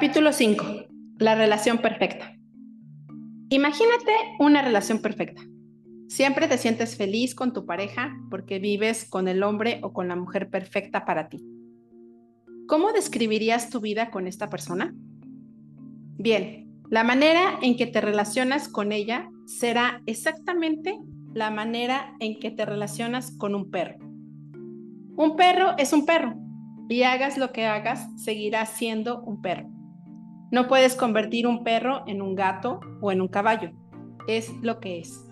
Capítulo 0.00 0.32
5. 0.32 0.64
La 1.18 1.34
relación 1.34 1.76
perfecta. 1.76 2.34
Imagínate 3.50 4.12
una 4.38 4.62
relación 4.62 5.02
perfecta. 5.02 5.42
Siempre 6.08 6.48
te 6.48 6.56
sientes 6.56 6.96
feliz 6.96 7.34
con 7.34 7.52
tu 7.52 7.66
pareja 7.66 8.16
porque 8.30 8.58
vives 8.60 9.04
con 9.04 9.28
el 9.28 9.42
hombre 9.42 9.78
o 9.82 9.92
con 9.92 10.08
la 10.08 10.16
mujer 10.16 10.48
perfecta 10.48 11.04
para 11.04 11.28
ti. 11.28 11.44
¿Cómo 12.66 12.94
describirías 12.94 13.68
tu 13.68 13.80
vida 13.80 14.10
con 14.10 14.26
esta 14.26 14.48
persona? 14.48 14.94
Bien, 16.16 16.80
la 16.88 17.04
manera 17.04 17.58
en 17.60 17.76
que 17.76 17.86
te 17.86 18.00
relacionas 18.00 18.70
con 18.70 18.92
ella 18.92 19.28
será 19.44 20.00
exactamente 20.06 20.98
la 21.34 21.50
manera 21.50 22.14
en 22.20 22.40
que 22.40 22.50
te 22.50 22.64
relacionas 22.64 23.36
con 23.36 23.54
un 23.54 23.70
perro. 23.70 23.98
Un 25.18 25.36
perro 25.36 25.76
es 25.76 25.92
un 25.92 26.06
perro 26.06 26.36
y 26.88 27.02
hagas 27.02 27.36
lo 27.36 27.52
que 27.52 27.66
hagas, 27.66 28.08
seguirá 28.16 28.64
siendo 28.64 29.20
un 29.24 29.42
perro. 29.42 29.79
No 30.50 30.66
puedes 30.66 30.96
convertir 30.96 31.46
un 31.46 31.62
perro 31.62 32.02
en 32.06 32.20
un 32.22 32.34
gato 32.34 32.80
o 33.00 33.12
en 33.12 33.20
un 33.20 33.28
caballo. 33.28 33.70
Es 34.26 34.50
lo 34.62 34.80
que 34.80 34.98
es. 34.98 35.24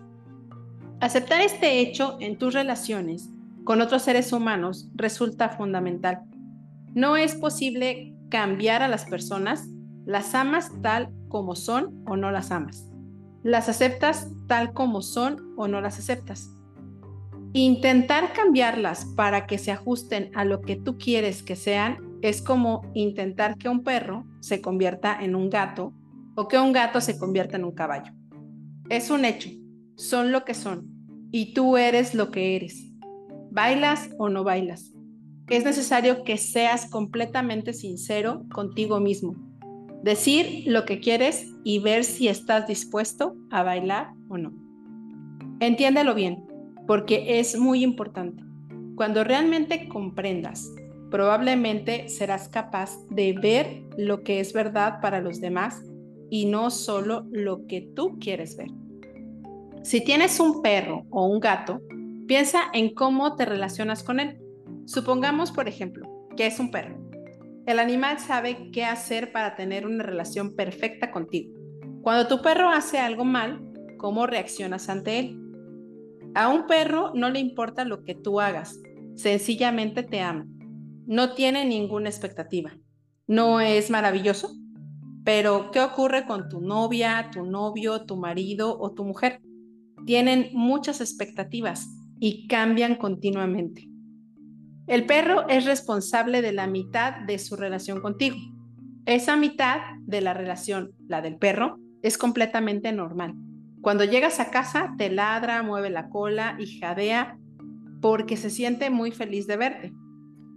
Aceptar 1.01 1.41
este 1.41 1.81
hecho 1.81 2.17
en 2.21 2.39
tus 2.39 2.55
relaciones 2.55 3.29
con 3.65 3.81
otros 3.81 4.03
seres 4.03 4.33
humanos 4.33 4.89
resulta 4.95 5.49
fundamental. 5.49 6.21
No 6.95 7.17
es 7.17 7.35
posible 7.35 8.15
cambiar 8.31 8.83
a 8.83 8.89
las 8.89 9.05
personas, 9.05 9.67
las 10.07 10.35
amas 10.35 10.71
tal 10.83 11.11
como 11.29 11.55
son 11.55 12.03
o 12.07 12.17
no 12.17 12.31
las 12.31 12.51
amas. 12.51 12.89
Las 13.43 13.69
aceptas 13.69 14.29
tal 14.47 14.73
como 14.73 15.03
son 15.03 15.55
o 15.57 15.69
no 15.69 15.81
las 15.81 15.99
aceptas. 15.99 16.51
Intentar 17.53 18.33
cambiarlas 18.33 19.05
para 19.17 19.47
que 19.47 19.59
se 19.59 19.73
ajusten 19.73 20.31
a 20.35 20.45
lo 20.45 20.61
que 20.61 20.77
tú 20.77 20.97
quieres 20.97 21.43
que 21.43 21.57
sean 21.57 22.08
es 22.23 22.43
como 22.43 22.83
intentar 22.95 23.57
que 23.57 23.69
un 23.69 23.83
perro 23.83 24.25
se 24.41 24.61
convierta 24.61 25.19
en 25.21 25.35
un 25.35 25.51
gato 25.51 25.93
o 26.35 26.49
que 26.49 26.59
un 26.59 26.73
gato 26.73 27.01
se 27.01 27.19
convierta 27.19 27.57
en 27.57 27.65
un 27.65 27.73
caballo. 27.73 28.13
Es 28.89 29.11
un 29.11 29.25
hecho, 29.25 29.51
son 29.97 30.33
lo 30.33 30.45
que 30.45 30.55
son 30.55 30.89
y 31.31 31.53
tú 31.53 31.77
eres 31.77 32.15
lo 32.15 32.31
que 32.31 32.57
eres. 32.57 32.93
Bailas 33.51 34.11
o 34.19 34.29
no 34.29 34.45
bailas. 34.45 34.95
Es 35.49 35.65
necesario 35.65 36.25
que 36.25 36.37
seas 36.37 36.91
completamente 36.91 37.73
sincero 37.73 38.45
contigo 38.53 39.01
mismo. 39.01 39.35
Decir 40.03 40.65
lo 40.67 40.85
que 40.85 41.01
quieres 41.01 41.47
y 41.65 41.81
ver 41.81 42.05
si 42.05 42.29
estás 42.29 42.67
dispuesto 42.67 43.35
a 43.51 43.63
bailar 43.63 44.13
o 44.29 44.39
no. 44.39 44.53
Entiéndelo 45.61 46.15
bien, 46.15 46.45
porque 46.87 47.41
es 47.41 47.59
muy 47.59 47.83
importante. 47.83 48.43
Cuando 48.95 49.25
realmente 49.25 49.89
comprendas 49.89 50.71
probablemente 51.11 52.09
serás 52.09 52.49
capaz 52.49 52.99
de 53.11 53.33
ver 53.33 53.83
lo 53.97 54.23
que 54.23 54.41
es 54.41 54.53
verdad 54.53 55.01
para 55.01 55.21
los 55.21 55.41
demás 55.41 55.83
y 56.31 56.47
no 56.47 56.71
solo 56.71 57.27
lo 57.31 57.67
que 57.67 57.81
tú 57.95 58.19
quieres 58.19 58.57
ver. 58.57 58.69
Si 59.83 60.05
tienes 60.05 60.39
un 60.41 60.61
perro 60.61 61.07
o 61.11 61.27
un 61.27 61.41
gato, 61.41 61.81
piensa 62.27 62.65
en 62.75 62.95
cómo 62.95 63.37
te 63.37 63.47
relacionas 63.47 64.03
con 64.03 64.21
él. 64.21 64.39
Supongamos, 64.85 65.51
por 65.51 65.69
ejemplo, 65.69 66.07
que 66.37 66.47
es 66.47 66.61
un 66.61 66.71
perro. 66.71 66.97
El 67.67 67.79
animal 67.79 68.19
sabe 68.19 68.71
qué 68.71 68.85
hacer 68.85 69.33
para 69.33 69.57
tener 69.57 69.87
una 69.87 70.03
relación 70.03 70.55
perfecta 70.55 71.11
contigo. 71.11 71.55
Cuando 72.03 72.27
tu 72.29 72.43
perro 72.43 72.69
hace 72.69 72.99
algo 72.99 73.25
mal, 73.25 73.63
¿cómo 73.97 74.27
reaccionas 74.27 74.89
ante 74.89 75.19
él? 75.19 75.39
A 76.35 76.49
un 76.49 76.67
perro 76.67 77.13
no 77.15 77.31
le 77.31 77.41
importa 77.41 77.85
lo 77.85 78.05
que 78.05 78.15
tú 78.15 78.41
hagas, 78.41 78.79
sencillamente 79.15 80.03
te 80.03 80.21
ama 80.21 80.47
no 81.09 81.33
tiene 81.33 81.65
ninguna 81.65 82.11
expectativa. 82.11 82.77
¿No 83.27 83.61
es 83.61 83.89
maravilloso? 83.89 84.55
Pero, 85.25 85.71
¿qué 85.71 85.81
ocurre 85.81 86.27
con 86.27 86.51
tu 86.51 86.61
novia, 86.61 87.31
tu 87.33 87.47
novio, 87.47 88.05
tu 88.05 88.19
marido 88.19 88.79
o 88.79 88.93
tu 88.93 89.05
mujer? 89.05 89.41
Tienen 90.05 90.51
muchas 90.53 91.01
expectativas 91.01 91.89
y 92.21 92.47
cambian 92.47 92.97
continuamente. 92.97 93.89
El 94.87 95.07
perro 95.07 95.49
es 95.49 95.65
responsable 95.65 96.43
de 96.43 96.53
la 96.53 96.67
mitad 96.67 97.21
de 97.27 97.39
su 97.39 97.57
relación 97.57 98.03
contigo. 98.03 98.37
Esa 99.07 99.37
mitad 99.37 99.81
de 100.03 100.21
la 100.21 100.35
relación, 100.35 100.93
la 101.07 101.23
del 101.23 101.39
perro, 101.39 101.79
es 102.03 102.19
completamente 102.19 102.93
normal. 102.93 103.35
Cuando 103.81 104.05
llegas 104.05 104.41
a 104.41 104.51
casa, 104.51 104.95
te 104.99 105.09
ladra, 105.09 105.63
mueve 105.63 105.89
la 105.89 106.11
cola 106.11 106.59
y 106.59 106.79
jadea 106.79 107.39
porque 108.03 108.37
se 108.37 108.51
siente 108.51 108.91
muy 108.91 109.11
feliz 109.11 109.47
de 109.47 109.57
verte 109.57 109.93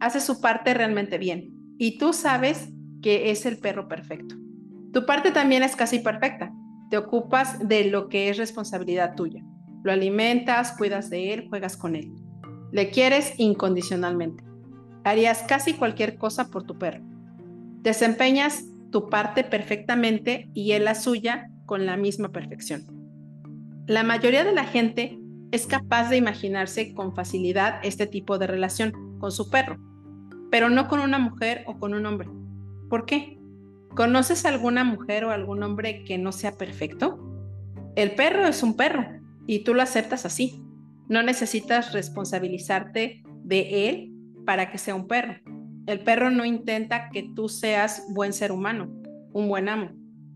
hace 0.02 0.20
su 0.20 0.42
parte 0.42 0.74
realmente 0.74 1.18
bien 1.20 1.54
y 1.78 1.98
tú 1.98 2.12
sabes 2.12 2.70
que 3.02 3.32
es 3.32 3.46
el 3.46 3.60
perro 3.60 3.88
perfecto. 3.88 4.36
Tu 4.92 5.06
parte 5.06 5.32
también 5.32 5.64
es 5.64 5.76
casi 5.76 6.00
perfecta. 6.00 6.52
Te 6.90 6.98
ocupas 6.98 7.68
de 7.68 7.86
lo 7.86 8.10
que 8.10 8.30
es 8.30 8.38
responsabilidad 8.38 9.16
tuya. 9.16 9.44
Lo 9.84 9.92
alimentas, 9.92 10.76
cuidas 10.78 11.10
de 11.10 11.34
él, 11.34 11.48
juegas 11.50 11.78
con 11.78 11.96
él. 11.96 12.12
Le 12.72 12.90
quieres 12.90 13.36
incondicionalmente. 13.38 14.44
Harías 15.04 15.44
casi 15.44 15.74
cualquier 15.74 16.18
cosa 16.18 16.50
por 16.50 16.64
tu 16.64 16.78
perro. 16.78 17.04
Desempeñas 17.82 18.66
tu 18.92 19.08
parte 19.08 19.44
perfectamente 19.44 20.50
y 20.54 20.72
él 20.72 20.86
la 20.86 20.96
suya 20.96 21.50
con 21.66 21.86
la 21.86 21.96
misma 21.96 22.32
perfección. 22.32 22.84
La 23.88 24.04
mayoría 24.04 24.44
de 24.44 24.54
la 24.54 24.66
gente 24.66 25.20
es 25.52 25.68
capaz 25.68 26.10
de 26.10 26.18
imaginarse 26.18 26.94
con 26.94 27.14
facilidad 27.16 27.80
este 27.84 28.08
tipo 28.08 28.40
de 28.40 28.48
relación 28.48 29.18
con 29.20 29.32
su 29.32 29.50
perro 29.50 29.91
pero 30.52 30.70
no 30.70 30.88
con 30.88 31.00
una 31.00 31.18
mujer 31.18 31.64
o 31.66 31.80
con 31.80 31.96
un 31.96 32.06
hombre. 32.06 32.30
¿Por 32.90 33.06
qué? 33.06 33.40
¿Conoces 33.96 34.46
alguna 34.46 34.84
mujer 34.84 35.26
o 35.26 35.32
algún 35.32 35.64
hombre 35.64 36.04
que 36.04 36.18
no 36.18 36.32
sea 36.32 36.58
perfecto? 36.58 37.20
El 37.96 38.16
perro 38.16 38.46
es 38.46 38.62
un 38.62 38.76
perro 38.76 39.06
y 39.48 39.64
tú 39.64 39.74
lo 39.74 39.82
aceptas 39.82 40.26
así. 40.26 40.64
No 41.08 41.24
necesitas 41.24 41.94
responsabilizarte 41.94 43.24
de 43.44 43.90
él 43.90 44.14
para 44.46 44.72
que 44.72 44.78
sea 44.78 44.96
un 44.96 45.08
perro. 45.08 45.36
El 45.88 46.02
perro 46.02 46.30
no 46.30 46.46
intenta 46.46 47.10
que 47.10 47.32
tú 47.36 47.50
seas 47.50 48.06
buen 48.14 48.34
ser 48.34 48.52
humano, 48.52 48.90
un 49.34 49.48
buen 49.48 49.68
amo. 49.68 49.92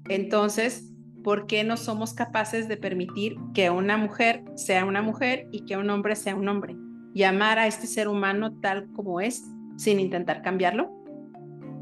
Entonces, 0.09 0.91
¿por 1.23 1.45
qué 1.45 1.63
no 1.63 1.77
somos 1.77 2.13
capaces 2.13 2.67
de 2.67 2.77
permitir 2.77 3.37
que 3.53 3.69
una 3.69 3.97
mujer 3.97 4.43
sea 4.55 4.85
una 4.85 5.01
mujer 5.01 5.47
y 5.51 5.65
que 5.65 5.77
un 5.77 5.89
hombre 5.89 6.15
sea 6.15 6.35
un 6.35 6.47
hombre? 6.47 6.75
Y 7.13 7.23
amar 7.23 7.59
a 7.59 7.67
este 7.67 7.87
ser 7.87 8.07
humano 8.07 8.59
tal 8.59 8.91
como 8.91 9.21
es 9.21 9.43
sin 9.77 9.99
intentar 9.99 10.41
cambiarlo? 10.41 10.91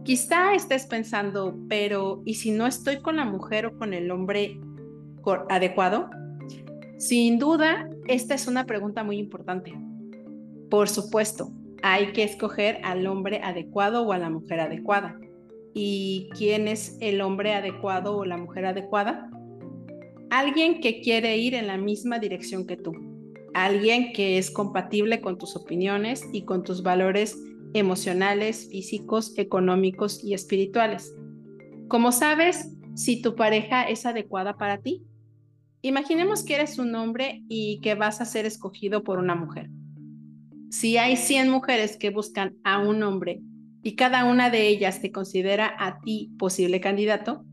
Quizá 0.04 0.54
estés 0.54 0.86
pensando, 0.86 1.58
pero 1.70 2.22
¿y 2.26 2.36
si 2.36 2.52
no 2.52 2.68
estoy 2.68 2.98
con 2.98 3.16
la 3.16 3.26
mujer 3.26 3.68
o 3.68 3.78
con 3.78 3.94
el 3.94 4.12
hombre 4.12 4.60
adecuado? 5.50 6.10
Sin 6.98 7.40
duda, 7.40 7.90
esta 8.08 8.36
es 8.36 8.48
una 8.48 8.66
pregunta 8.66 9.04
muy 9.04 9.18
importante. 9.18 9.74
Por 10.70 10.90
supuesto, 10.90 11.52
hay 11.82 12.14
que 12.14 12.24
escoger 12.24 12.80
al 12.84 13.08
hombre 13.08 13.42
adecuado 13.44 14.04
o 14.04 14.12
a 14.12 14.18
la 14.18 14.30
mujer 14.30 14.60
adecuada. 14.60 15.20
¿Y 15.74 16.30
quién 16.38 16.68
es 16.68 16.98
el 17.00 17.22
hombre 17.22 17.54
adecuado 17.54 18.18
o 18.18 18.26
la 18.26 18.38
mujer 18.38 18.66
adecuada? 18.66 19.30
Alguien 20.30 20.82
que 20.82 21.02
quiere 21.02 21.38
ir 21.38 21.56
en 21.56 21.68
la 21.68 21.78
misma 21.78 22.20
dirección 22.20 22.66
que 22.66 22.78
tú. 22.78 22.94
Alguien 23.54 24.14
que 24.14 24.38
es 24.38 24.50
compatible 24.50 25.22
con 25.22 25.38
tus 25.38 25.56
opiniones 25.56 26.28
y 26.34 26.44
con 26.44 26.64
tus 26.64 26.84
valores 26.84 27.38
emocionales, 27.74 28.70
físicos, 28.70 29.38
económicos 29.38 30.24
y 30.24 30.34
espirituales. 30.34 31.14
¿Cómo 31.88 32.12
sabes 32.12 32.70
si 32.96 33.22
tu 33.22 33.36
pareja 33.36 33.84
es 33.84 34.06
adecuada 34.06 34.58
para 34.58 34.80
ti? 34.80 35.04
Imaginemos 35.82 36.44
que 36.44 36.56
eres 36.56 36.80
un 36.80 36.96
hombre 36.96 37.44
y 37.50 37.82
que 37.82 37.96
vas 37.96 38.22
a 38.22 38.26
ser 38.26 38.46
escogido 38.46 39.04
por 39.04 39.20
una 39.20 39.36
mujer. 39.36 39.70
Si 40.70 40.98
hay 40.98 41.18
100 41.18 41.50
mujeres 41.50 41.98
que 41.98 42.10
buscan 42.10 42.56
a 42.64 42.80
un 42.80 43.04
hombre 43.04 43.42
y 43.84 43.96
cada 43.96 44.26
una 44.26 44.50
de 44.50 44.68
ellas 44.70 45.02
te 45.02 45.12
considera 45.12 45.76
a 45.78 46.00
ti 46.00 46.32
posible 46.40 46.80
candidato, 46.80 47.46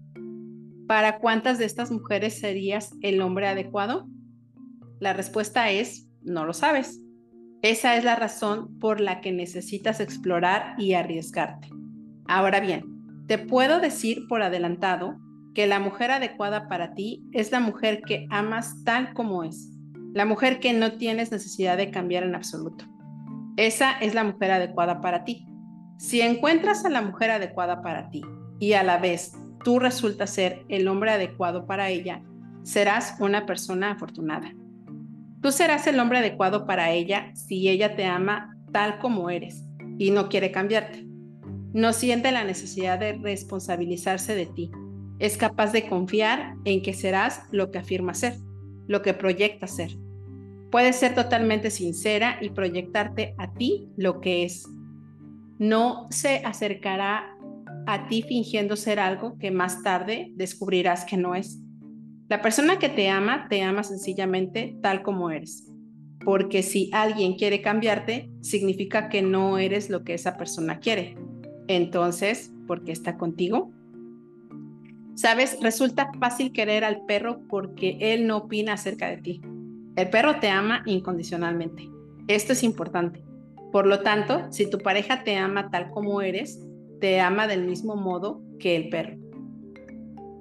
¿para 0.86 1.18
cuántas 1.18 1.58
de 1.58 1.64
estas 1.64 1.90
mujeres 1.90 2.38
serías 2.38 2.94
el 3.02 3.20
hombre 3.20 3.48
adecuado? 3.48 4.08
La 5.00 5.12
respuesta 5.12 5.70
es, 5.70 6.06
no 6.22 6.44
lo 6.44 6.52
sabes. 6.52 7.00
Esa 7.62 7.96
es 7.96 8.04
la 8.04 8.16
razón 8.16 8.78
por 8.78 9.00
la 9.00 9.20
que 9.20 9.32
necesitas 9.32 10.00
explorar 10.00 10.74
y 10.78 10.94
arriesgarte. 10.94 11.68
Ahora 12.26 12.60
bien, 12.60 12.84
te 13.26 13.36
puedo 13.36 13.80
decir 13.80 14.26
por 14.28 14.42
adelantado 14.42 15.18
que 15.54 15.66
la 15.66 15.78
mujer 15.78 16.10
adecuada 16.10 16.68
para 16.68 16.94
ti 16.94 17.22
es 17.32 17.52
la 17.52 17.60
mujer 17.60 18.00
que 18.02 18.26
amas 18.30 18.82
tal 18.84 19.12
como 19.12 19.44
es, 19.44 19.70
la 20.14 20.24
mujer 20.24 20.58
que 20.58 20.72
no 20.72 20.92
tienes 20.92 21.30
necesidad 21.32 21.76
de 21.76 21.90
cambiar 21.90 22.22
en 22.22 22.34
absoluto. 22.34 22.86
Esa 23.56 23.92
es 23.92 24.14
la 24.14 24.24
mujer 24.24 24.52
adecuada 24.52 25.00
para 25.00 25.24
ti. 25.24 25.46
Si 25.98 26.22
encuentras 26.22 26.84
a 26.86 26.88
la 26.88 27.02
mujer 27.02 27.30
adecuada 27.30 27.82
para 27.82 28.08
ti 28.08 28.22
y 28.58 28.72
a 28.72 28.82
la 28.82 28.96
vez 28.96 29.32
tú 29.64 29.78
resultas 29.78 30.30
ser 30.30 30.64
el 30.68 30.88
hombre 30.88 31.10
adecuado 31.10 31.66
para 31.66 31.90
ella, 31.90 32.22
serás 32.62 33.16
una 33.20 33.44
persona 33.44 33.90
afortunada. 33.90 34.50
Tú 35.40 35.52
serás 35.52 35.86
el 35.86 35.98
hombre 35.98 36.18
adecuado 36.18 36.66
para 36.66 36.90
ella 36.90 37.32
si 37.34 37.68
ella 37.68 37.96
te 37.96 38.04
ama 38.04 38.56
tal 38.72 38.98
como 38.98 39.30
eres 39.30 39.64
y 39.98 40.10
no 40.10 40.28
quiere 40.28 40.50
cambiarte. 40.50 41.06
No 41.72 41.92
siente 41.92 42.30
la 42.30 42.44
necesidad 42.44 42.98
de 42.98 43.14
responsabilizarse 43.14 44.34
de 44.34 44.46
ti. 44.46 44.70
Es 45.18 45.36
capaz 45.36 45.72
de 45.72 45.88
confiar 45.88 46.54
en 46.64 46.82
que 46.82 46.92
serás 46.92 47.42
lo 47.52 47.70
que 47.70 47.78
afirma 47.78 48.12
ser, 48.12 48.34
lo 48.86 49.02
que 49.02 49.14
proyecta 49.14 49.66
ser. 49.66 49.90
Puede 50.70 50.92
ser 50.92 51.14
totalmente 51.14 51.70
sincera 51.70 52.38
y 52.40 52.50
proyectarte 52.50 53.34
a 53.38 53.52
ti 53.52 53.88
lo 53.96 54.20
que 54.20 54.44
es. 54.44 54.68
No 55.58 56.06
se 56.10 56.42
acercará 56.44 57.36
a 57.86 58.08
ti 58.08 58.22
fingiendo 58.22 58.76
ser 58.76 59.00
algo 59.00 59.38
que 59.38 59.50
más 59.50 59.82
tarde 59.82 60.32
descubrirás 60.34 61.04
que 61.04 61.16
no 61.16 61.34
es. 61.34 61.58
La 62.30 62.42
persona 62.42 62.78
que 62.78 62.88
te 62.88 63.08
ama, 63.08 63.48
te 63.48 63.60
ama 63.62 63.82
sencillamente 63.82 64.76
tal 64.80 65.02
como 65.02 65.32
eres. 65.32 65.66
Porque 66.24 66.62
si 66.62 66.88
alguien 66.92 67.34
quiere 67.34 67.60
cambiarte, 67.60 68.30
significa 68.40 69.08
que 69.08 69.20
no 69.20 69.58
eres 69.58 69.90
lo 69.90 70.04
que 70.04 70.14
esa 70.14 70.36
persona 70.36 70.78
quiere. 70.78 71.16
Entonces, 71.66 72.52
¿por 72.68 72.84
qué 72.84 72.92
está 72.92 73.18
contigo? 73.18 73.72
Sabes, 75.16 75.58
resulta 75.60 76.12
fácil 76.20 76.52
querer 76.52 76.84
al 76.84 77.04
perro 77.04 77.40
porque 77.48 77.98
él 78.00 78.28
no 78.28 78.36
opina 78.36 78.74
acerca 78.74 79.08
de 79.10 79.16
ti. 79.16 79.40
El 79.96 80.08
perro 80.08 80.38
te 80.38 80.50
ama 80.50 80.84
incondicionalmente. 80.86 81.90
Esto 82.28 82.52
es 82.52 82.62
importante. 82.62 83.24
Por 83.72 83.88
lo 83.88 84.02
tanto, 84.02 84.52
si 84.52 84.70
tu 84.70 84.78
pareja 84.78 85.24
te 85.24 85.36
ama 85.36 85.68
tal 85.72 85.90
como 85.90 86.22
eres, 86.22 86.64
te 87.00 87.20
ama 87.20 87.48
del 87.48 87.66
mismo 87.66 87.96
modo 87.96 88.40
que 88.60 88.76
el 88.76 88.88
perro. 88.88 89.19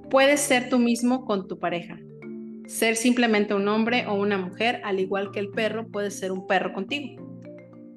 Puedes 0.10 0.40
ser 0.42 0.70
tú 0.70 0.80
mismo 0.80 1.24
con 1.26 1.48
tu 1.48 1.60
pareja. 1.60 2.00
Ser 2.66 2.96
simplemente 2.96 3.54
un 3.54 3.68
hombre 3.68 4.08
o 4.08 4.16
una 4.16 4.40
mujer, 4.40 4.82
al 4.84 5.00
igual 5.00 5.30
que 5.32 5.40
el 5.40 5.50
perro, 5.50 5.88
puede 5.88 6.10
ser 6.10 6.32
un 6.32 6.48
perro 6.48 6.74
contigo. 6.74 7.24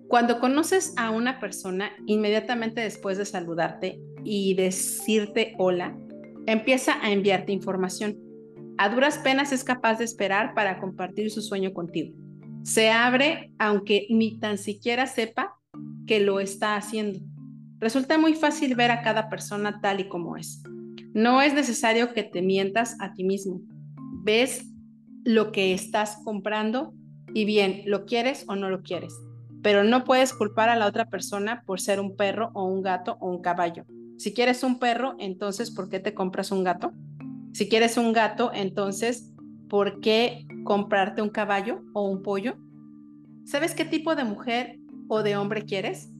Cuando 0.08 0.38
conoces 0.38 0.92
a 0.98 1.10
una 1.10 1.40
persona, 1.40 1.90
inmediatamente 2.06 2.82
después 2.82 3.16
de 3.16 3.24
saludarte 3.24 3.98
y 4.24 4.52
decirte 4.54 5.54
hola, 5.58 5.96
empieza 6.46 7.02
a 7.02 7.10
enviarte 7.10 7.52
información. 7.52 8.18
A 8.76 8.90
duras 8.90 9.16
penas 9.16 9.50
es 9.52 9.64
capaz 9.64 9.98
de 9.98 10.04
esperar 10.04 10.52
para 10.52 10.80
compartir 10.80 11.30
su 11.30 11.40
sueño 11.40 11.72
contigo. 11.72 12.14
Se 12.62 12.90
abre 12.90 13.52
aunque 13.58 14.06
ni 14.10 14.38
tan 14.38 14.58
siquiera 14.58 15.06
sepa 15.06 15.56
que 16.06 16.20
lo 16.20 16.40
está 16.40 16.76
haciendo. 16.76 17.20
Resulta 17.78 18.18
muy 18.18 18.34
fácil 18.34 18.74
ver 18.74 18.90
a 18.90 19.00
cada 19.00 19.30
persona 19.30 19.80
tal 19.80 20.00
y 20.00 20.08
como 20.08 20.36
es. 20.36 20.62
No 21.14 21.42
es 21.42 21.52
necesario 21.52 22.14
que 22.14 22.22
te 22.22 22.40
mientas 22.40 22.96
a 23.00 23.12
ti 23.12 23.24
mismo. 23.24 23.60
Ves 24.22 24.66
lo 25.24 25.52
que 25.52 25.74
estás 25.74 26.18
comprando 26.24 26.94
y 27.34 27.44
bien, 27.44 27.82
lo 27.86 28.06
quieres 28.06 28.44
o 28.48 28.56
no 28.56 28.70
lo 28.70 28.82
quieres. 28.82 29.14
Pero 29.62 29.84
no 29.84 30.04
puedes 30.04 30.32
culpar 30.32 30.68
a 30.68 30.76
la 30.76 30.86
otra 30.86 31.08
persona 31.08 31.62
por 31.66 31.80
ser 31.80 32.00
un 32.00 32.16
perro 32.16 32.50
o 32.54 32.64
un 32.64 32.82
gato 32.82 33.16
o 33.20 33.28
un 33.28 33.42
caballo. 33.42 33.84
Si 34.18 34.32
quieres 34.32 34.62
un 34.62 34.78
perro, 34.78 35.16
entonces 35.18 35.70
¿por 35.70 35.88
qué 35.88 36.00
te 36.00 36.14
compras 36.14 36.50
un 36.50 36.64
gato? 36.64 36.92
Si 37.52 37.68
quieres 37.68 37.96
un 37.96 38.12
gato, 38.12 38.50
entonces 38.54 39.32
¿por 39.68 40.00
qué 40.00 40.46
comprarte 40.64 41.22
un 41.22 41.30
caballo 41.30 41.82
o 41.92 42.08
un 42.08 42.22
pollo? 42.22 42.56
¿Sabes 43.44 43.74
qué 43.74 43.84
tipo 43.84 44.14
de 44.14 44.24
mujer 44.24 44.78
o 45.08 45.22
de 45.22 45.36
hombre 45.36 45.64
quieres? 45.64 46.10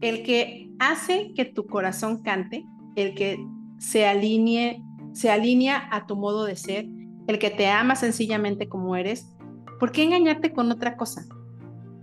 El 0.00 0.22
que 0.22 0.70
hace 0.78 1.32
que 1.34 1.44
tu 1.44 1.66
corazón 1.66 2.22
cante, 2.22 2.64
el 2.96 3.14
que 3.14 3.38
se 3.78 4.06
alinee, 4.06 4.82
se 5.12 5.30
alinea 5.30 5.88
a 5.90 6.06
tu 6.06 6.16
modo 6.16 6.44
de 6.44 6.56
ser, 6.56 6.86
el 7.26 7.38
que 7.38 7.50
te 7.50 7.66
ama 7.66 7.96
sencillamente 7.96 8.68
como 8.68 8.96
eres, 8.96 9.26
¿por 9.80 9.92
qué 9.92 10.04
engañarte 10.04 10.52
con 10.52 10.70
otra 10.70 10.96
cosa? 10.96 11.26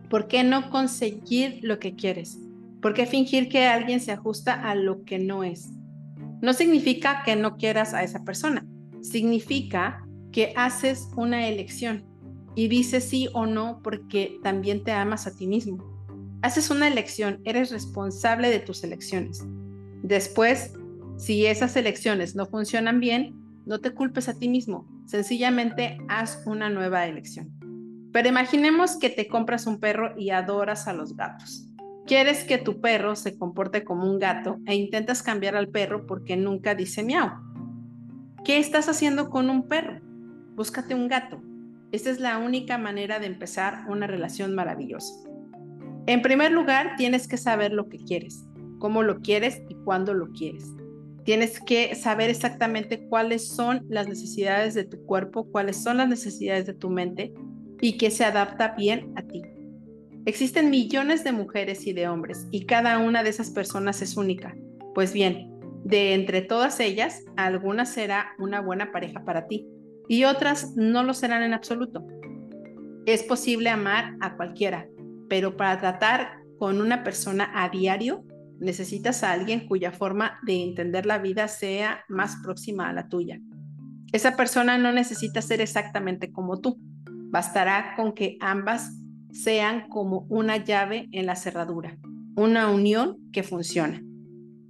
¿Por 0.09 0.27
qué 0.27 0.43
no 0.43 0.69
conseguir 0.69 1.59
lo 1.61 1.79
que 1.79 1.95
quieres? 1.95 2.37
¿Por 2.81 2.93
qué 2.93 3.05
fingir 3.05 3.49
que 3.49 3.65
alguien 3.65 3.99
se 4.01 4.11
ajusta 4.11 4.53
a 4.53 4.75
lo 4.75 5.03
que 5.05 5.17
no 5.17 5.43
es? 5.43 5.71
No 6.41 6.53
significa 6.53 7.23
que 7.23 7.35
no 7.35 7.55
quieras 7.55 7.93
a 7.93 8.03
esa 8.03 8.23
persona, 8.25 8.67
significa 9.01 10.05
que 10.31 10.53
haces 10.57 11.07
una 11.15 11.47
elección 11.47 12.03
y 12.55 12.67
dices 12.67 13.05
sí 13.05 13.29
o 13.33 13.45
no 13.45 13.79
porque 13.81 14.37
también 14.43 14.83
te 14.83 14.91
amas 14.91 15.25
a 15.25 15.35
ti 15.35 15.47
mismo. 15.47 15.77
Haces 16.41 16.69
una 16.69 16.87
elección, 16.87 17.39
eres 17.45 17.71
responsable 17.71 18.49
de 18.49 18.59
tus 18.59 18.83
elecciones. 18.83 19.41
Después 20.03 20.73
si 21.23 21.45
esas 21.45 21.77
elecciones 21.77 22.35
no 22.35 22.45
funcionan 22.47 22.99
bien, 22.99 23.33
no 23.65 23.79
te 23.79 23.91
culpes 23.91 24.27
a 24.27 24.37
ti 24.37 24.49
mismo, 24.49 24.85
sencillamente 25.05 25.97
haz 26.09 26.43
una 26.45 26.69
nueva 26.69 27.07
elección. 27.07 27.49
Pero 28.11 28.27
imaginemos 28.27 28.97
que 28.97 29.09
te 29.09 29.29
compras 29.29 29.65
un 29.65 29.79
perro 29.79 30.15
y 30.17 30.31
adoras 30.31 30.85
a 30.89 30.91
los 30.91 31.15
gatos. 31.15 31.69
Quieres 32.05 32.43
que 32.43 32.57
tu 32.57 32.81
perro 32.81 33.15
se 33.15 33.37
comporte 33.37 33.85
como 33.85 34.03
un 34.03 34.19
gato 34.19 34.57
e 34.65 34.75
intentas 34.75 35.23
cambiar 35.23 35.55
al 35.55 35.69
perro 35.69 36.05
porque 36.07 36.35
nunca 36.35 36.75
dice 36.75 37.03
miau. 37.03 37.29
¿Qué 38.43 38.57
estás 38.57 38.89
haciendo 38.89 39.29
con 39.29 39.49
un 39.49 39.69
perro? 39.69 40.01
Búscate 40.55 40.93
un 40.93 41.07
gato. 41.07 41.41
Esta 41.93 42.09
es 42.09 42.19
la 42.19 42.37
única 42.37 42.77
manera 42.77 43.19
de 43.19 43.27
empezar 43.27 43.85
una 43.87 44.07
relación 44.07 44.53
maravillosa. 44.53 45.13
En 46.05 46.21
primer 46.21 46.51
lugar, 46.51 46.95
tienes 46.97 47.29
que 47.29 47.37
saber 47.37 47.71
lo 47.71 47.87
que 47.87 47.99
quieres, 47.99 48.43
cómo 48.79 49.03
lo 49.03 49.21
quieres 49.21 49.61
y 49.69 49.75
cuándo 49.85 50.13
lo 50.13 50.29
quieres. 50.33 50.65
Tienes 51.23 51.61
que 51.61 51.95
saber 51.95 52.29
exactamente 52.29 53.07
cuáles 53.07 53.47
son 53.47 53.85
las 53.89 54.07
necesidades 54.07 54.73
de 54.73 54.83
tu 54.83 55.05
cuerpo, 55.05 55.49
cuáles 55.51 55.81
son 55.81 55.97
las 55.97 56.09
necesidades 56.09 56.65
de 56.65 56.73
tu 56.73 56.89
mente 56.89 57.33
y 57.79 57.97
que 57.97 58.11
se 58.11 58.25
adapta 58.25 58.75
bien 58.77 59.13
a 59.15 59.21
ti. 59.21 59.41
Existen 60.25 60.69
millones 60.69 61.23
de 61.23 61.31
mujeres 61.31 61.85
y 61.87 61.93
de 61.93 62.07
hombres 62.07 62.47
y 62.51 62.65
cada 62.65 62.97
una 62.97 63.23
de 63.23 63.29
esas 63.29 63.51
personas 63.51 64.01
es 64.01 64.17
única. 64.17 64.55
Pues 64.93 65.13
bien, 65.13 65.51
de 65.83 66.13
entre 66.13 66.41
todas 66.41 66.79
ellas, 66.79 67.23
alguna 67.35 67.85
será 67.85 68.31
una 68.39 68.61
buena 68.61 68.91
pareja 68.91 69.23
para 69.25 69.47
ti 69.47 69.67
y 70.07 70.25
otras 70.25 70.75
no 70.75 71.03
lo 71.03 71.13
serán 71.13 71.43
en 71.43 71.53
absoluto. 71.53 72.05
Es 73.05 73.23
posible 73.23 73.69
amar 73.69 74.15
a 74.21 74.35
cualquiera, 74.35 74.87
pero 75.29 75.57
para 75.57 75.79
tratar 75.79 76.37
con 76.57 76.79
una 76.79 77.03
persona 77.03 77.51
a 77.53 77.69
diario 77.69 78.23
necesitas 78.63 79.23
a 79.23 79.31
alguien 79.31 79.67
cuya 79.67 79.91
forma 79.91 80.39
de 80.45 80.63
entender 80.63 81.05
la 81.05 81.19
vida 81.19 81.47
sea 81.47 82.03
más 82.07 82.37
próxima 82.43 82.89
a 82.89 82.93
la 82.93 83.07
tuya. 83.09 83.39
Esa 84.11 84.35
persona 84.35 84.77
no 84.77 84.91
necesita 84.91 85.41
ser 85.41 85.61
exactamente 85.61 86.31
como 86.31 86.59
tú. 86.59 86.77
Bastará 87.05 87.95
con 87.95 88.13
que 88.13 88.37
ambas 88.39 88.91
sean 89.31 89.89
como 89.89 90.25
una 90.29 90.57
llave 90.57 91.09
en 91.11 91.25
la 91.25 91.35
cerradura, 91.35 91.97
una 92.35 92.69
unión 92.69 93.17
que 93.31 93.43
funciona. 93.43 94.01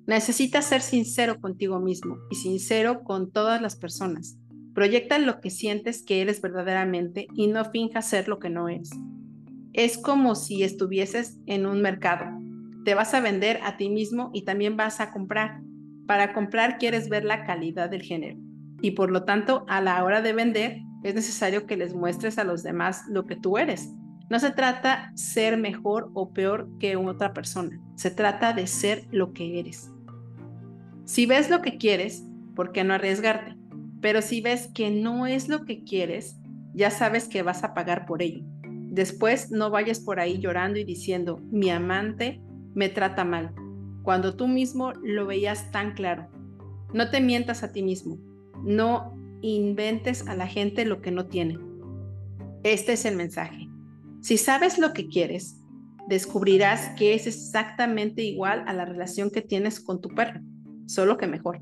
Necesitas 0.07 0.65
ser 0.65 0.81
sincero 0.81 1.39
contigo 1.39 1.79
mismo 1.79 2.17
y 2.29 2.35
sincero 2.35 3.03
con 3.03 3.31
todas 3.31 3.61
las 3.61 3.75
personas. 3.75 4.37
Proyecta 4.73 5.19
lo 5.19 5.39
que 5.39 5.49
sientes 5.49 6.03
que 6.03 6.21
eres 6.21 6.41
verdaderamente 6.41 7.27
y 7.35 7.47
no 7.47 7.63
finjas 7.65 8.07
ser 8.07 8.27
lo 8.27 8.39
que 8.39 8.49
no 8.49 8.69
eres. 8.69 8.89
Es 9.73 9.97
como 9.97 10.35
si 10.35 10.63
estuvieses 10.63 11.37
en 11.45 11.65
un 11.65 11.81
mercado 11.81 12.42
te 12.83 12.95
vas 12.95 13.13
a 13.13 13.21
vender 13.21 13.59
a 13.63 13.77
ti 13.77 13.89
mismo 13.89 14.29
y 14.33 14.43
también 14.43 14.77
vas 14.77 14.99
a 14.99 15.11
comprar. 15.11 15.61
Para 16.07 16.33
comprar 16.33 16.77
quieres 16.77 17.09
ver 17.09 17.23
la 17.23 17.45
calidad 17.45 17.89
del 17.89 18.01
género 18.01 18.37
y 18.81 18.91
por 18.91 19.09
lo 19.09 19.23
tanto 19.23 19.65
a 19.69 19.81
la 19.81 20.03
hora 20.03 20.21
de 20.21 20.33
vender 20.33 20.81
es 21.03 21.15
necesario 21.15 21.65
que 21.65 21.77
les 21.77 21.93
muestres 21.93 22.37
a 22.37 22.43
los 22.43 22.63
demás 22.63 23.03
lo 23.07 23.25
que 23.25 23.37
tú 23.37 23.57
eres. 23.57 23.89
No 24.29 24.39
se 24.39 24.51
trata 24.51 25.11
ser 25.15 25.57
mejor 25.57 26.11
o 26.13 26.33
peor 26.33 26.69
que 26.79 26.95
otra 26.97 27.33
persona, 27.33 27.79
se 27.95 28.11
trata 28.11 28.53
de 28.53 28.67
ser 28.67 29.07
lo 29.11 29.31
que 29.31 29.59
eres. 29.59 29.89
Si 31.05 31.25
ves 31.25 31.49
lo 31.49 31.61
que 31.61 31.77
quieres, 31.77 32.25
¿por 32.55 32.71
qué 32.71 32.83
no 32.83 32.93
arriesgarte? 32.93 33.55
Pero 34.01 34.21
si 34.21 34.41
ves 34.41 34.69
que 34.73 34.91
no 34.91 35.27
es 35.27 35.47
lo 35.47 35.65
que 35.65 35.83
quieres, 35.83 36.37
ya 36.73 36.89
sabes 36.89 37.27
que 37.27 37.41
vas 37.41 37.63
a 37.63 37.73
pagar 37.73 38.05
por 38.05 38.21
ello. 38.21 38.43
Después 38.65 39.49
no 39.49 39.69
vayas 39.69 39.99
por 40.01 40.19
ahí 40.19 40.39
llorando 40.39 40.77
y 40.77 40.83
diciendo, 40.83 41.41
mi 41.51 41.69
amante 41.69 42.41
me 42.73 42.89
trata 42.89 43.23
mal, 43.23 43.53
cuando 44.03 44.35
tú 44.35 44.47
mismo 44.47 44.93
lo 45.03 45.25
veías 45.25 45.71
tan 45.71 45.93
claro. 45.93 46.27
No 46.93 47.09
te 47.09 47.21
mientas 47.21 47.63
a 47.63 47.71
ti 47.71 47.81
mismo, 47.81 48.17
no 48.63 49.15
inventes 49.41 50.27
a 50.27 50.35
la 50.35 50.47
gente 50.47 50.85
lo 50.85 51.01
que 51.01 51.11
no 51.11 51.27
tiene. 51.27 51.59
Este 52.63 52.93
es 52.93 53.05
el 53.05 53.15
mensaje. 53.15 53.67
Si 54.21 54.37
sabes 54.37 54.77
lo 54.77 54.93
que 54.93 55.07
quieres, 55.07 55.59
descubrirás 56.07 56.89
que 56.97 57.13
es 57.13 57.27
exactamente 57.27 58.23
igual 58.23 58.63
a 58.67 58.73
la 58.73 58.85
relación 58.85 59.29
que 59.31 59.41
tienes 59.41 59.79
con 59.79 60.01
tu 60.01 60.09
perro, 60.09 60.41
solo 60.85 61.17
que 61.17 61.27
mejor. 61.27 61.61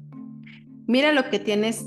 Mira 0.87 1.13
lo 1.13 1.29
que 1.29 1.39
tienes 1.39 1.85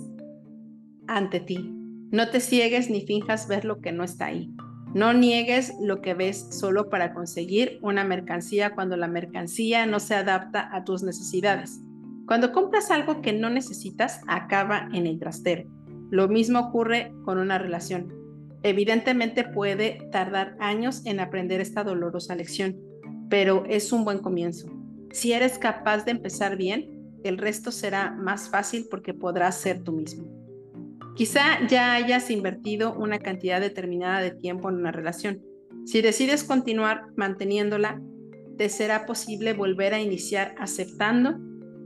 ante 1.06 1.40
ti. 1.40 1.70
No 2.10 2.30
te 2.30 2.40
ciegues 2.40 2.90
ni 2.90 3.02
finjas 3.02 3.48
ver 3.48 3.64
lo 3.64 3.80
que 3.80 3.92
no 3.92 4.04
está 4.04 4.26
ahí. 4.26 4.53
No 4.94 5.12
niegues 5.12 5.74
lo 5.80 6.00
que 6.00 6.14
ves 6.14 6.46
solo 6.50 6.88
para 6.88 7.12
conseguir 7.14 7.80
una 7.82 8.04
mercancía 8.04 8.76
cuando 8.76 8.96
la 8.96 9.08
mercancía 9.08 9.86
no 9.86 9.98
se 9.98 10.14
adapta 10.14 10.68
a 10.72 10.84
tus 10.84 11.02
necesidades. 11.02 11.80
Cuando 12.26 12.52
compras 12.52 12.92
algo 12.92 13.20
que 13.20 13.32
no 13.32 13.50
necesitas, 13.50 14.20
acaba 14.28 14.88
en 14.92 15.08
el 15.08 15.18
trastero. 15.18 15.68
Lo 16.10 16.28
mismo 16.28 16.60
ocurre 16.60 17.12
con 17.24 17.38
una 17.38 17.58
relación. 17.58 18.14
Evidentemente 18.62 19.42
puede 19.42 19.98
tardar 20.12 20.56
años 20.60 21.04
en 21.06 21.18
aprender 21.18 21.60
esta 21.60 21.82
dolorosa 21.82 22.36
lección, 22.36 22.80
pero 23.28 23.64
es 23.66 23.92
un 23.92 24.04
buen 24.04 24.20
comienzo. 24.20 24.68
Si 25.10 25.32
eres 25.32 25.58
capaz 25.58 26.04
de 26.04 26.12
empezar 26.12 26.56
bien, 26.56 27.10
el 27.24 27.38
resto 27.38 27.72
será 27.72 28.12
más 28.12 28.48
fácil 28.48 28.86
porque 28.88 29.12
podrás 29.12 29.56
ser 29.56 29.82
tú 29.82 29.90
mismo. 29.90 30.43
Quizá 31.14 31.64
ya 31.68 31.94
hayas 31.94 32.28
invertido 32.30 32.92
una 32.94 33.20
cantidad 33.20 33.60
determinada 33.60 34.20
de 34.20 34.32
tiempo 34.32 34.68
en 34.68 34.76
una 34.76 34.90
relación. 34.90 35.42
Si 35.84 36.02
decides 36.02 36.42
continuar 36.42 37.04
manteniéndola, 37.16 38.02
te 38.58 38.68
será 38.68 39.06
posible 39.06 39.52
volver 39.52 39.94
a 39.94 40.00
iniciar 40.00 40.56
aceptando 40.58 41.38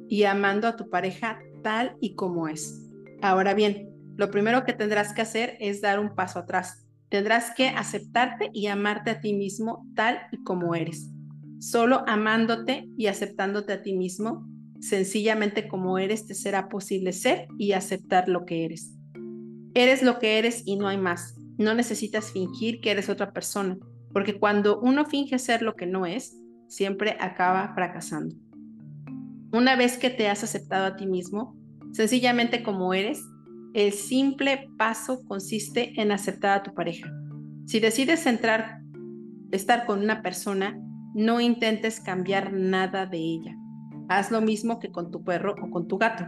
y 0.09 0.25
amando 0.25 0.67
a 0.67 0.77
tu 0.77 0.89
pareja 0.89 1.41
tal 1.63 1.97
y 2.01 2.15
como 2.15 2.49
es. 2.49 2.89
Ahora 3.21 3.53
bien, 3.53 3.91
lo 4.17 4.31
primero 4.31 4.65
que 4.65 4.73
tendrás 4.73 5.13
que 5.13 5.23
hacer 5.23 5.57
es 5.61 5.83
dar 5.83 6.01
un 6.01 6.15
paso 6.15 6.39
atrás. 6.39 6.87
Tendrás 7.11 7.53
que 7.55 7.69
aceptarte 7.69 8.51
y 8.55 8.67
amarte 8.69 9.11
a 9.11 9.21
ti 9.21 9.35
mismo 9.35 9.87
tal 9.95 10.19
y 10.33 10.43
como 10.43 10.75
eres. 10.75 11.11
Solo 11.59 12.03
amándote 12.07 12.89
y 12.97 13.09
aceptándote 13.09 13.75
a 13.75 13.83
ti 13.83 13.95
mismo, 13.95 14.49
sencillamente 14.81 15.69
como 15.69 15.99
eres, 15.99 16.27
te 16.27 16.35
será 16.35 16.69
posible 16.69 17.13
ser 17.13 17.49
y 17.59 17.73
aceptar 17.73 18.29
lo 18.29 18.45
que 18.45 18.65
eres. 18.65 18.98
Eres 19.75 20.03
lo 20.03 20.19
que 20.19 20.39
eres 20.39 20.63
y 20.67 20.77
no 20.77 20.89
hay 20.89 20.99
más. 20.99 21.37
No 21.59 21.75
necesitas 21.75 22.33
fingir 22.33 22.81
que 22.81 22.91
eres 22.91 23.09
otra 23.09 23.33
persona, 23.33 23.77
porque 24.13 24.39
cuando 24.39 24.81
uno 24.81 25.05
finge 25.05 25.39
ser 25.39 25.63
lo 25.63 25.75
que 25.75 25.87
no 25.87 26.07
es, 26.07 26.37
siempre 26.69 27.17
acaba 27.21 27.75
fracasando. 27.75 28.37
Una 29.53 29.77
vez 29.77 29.97
que 29.99 30.11
te 30.11 30.29
has 30.29 30.45
aceptado 30.45 30.87
a 30.87 30.97
ti 30.97 31.07
mismo, 31.07 31.57
sencillamente 31.93 32.63
como 32.63 32.93
eres, 32.93 33.23
el 33.75 33.93
simple 33.93 34.69
paso 34.77 35.25
consiste 35.27 36.01
en 36.01 36.13
aceptar 36.13 36.59
a 36.59 36.63
tu 36.63 36.75
pareja. 36.75 37.11
Si 37.67 37.81
decides 37.81 38.27
entrar, 38.27 38.81
estar 39.51 39.87
con 39.87 40.01
una 40.01 40.23
persona, 40.23 40.79
no 41.15 41.41
intentes 41.41 42.01
cambiar 42.01 42.53
nada 42.53 43.07
de 43.07 43.19
ella. 43.19 43.57
Haz 44.09 44.31
lo 44.31 44.41
mismo 44.41 44.79
que 44.79 44.91
con 44.91 45.11
tu 45.11 45.23
perro 45.23 45.55
o 45.63 45.71
con 45.71 45.89
tu 45.89 45.99
gato. 45.99 46.25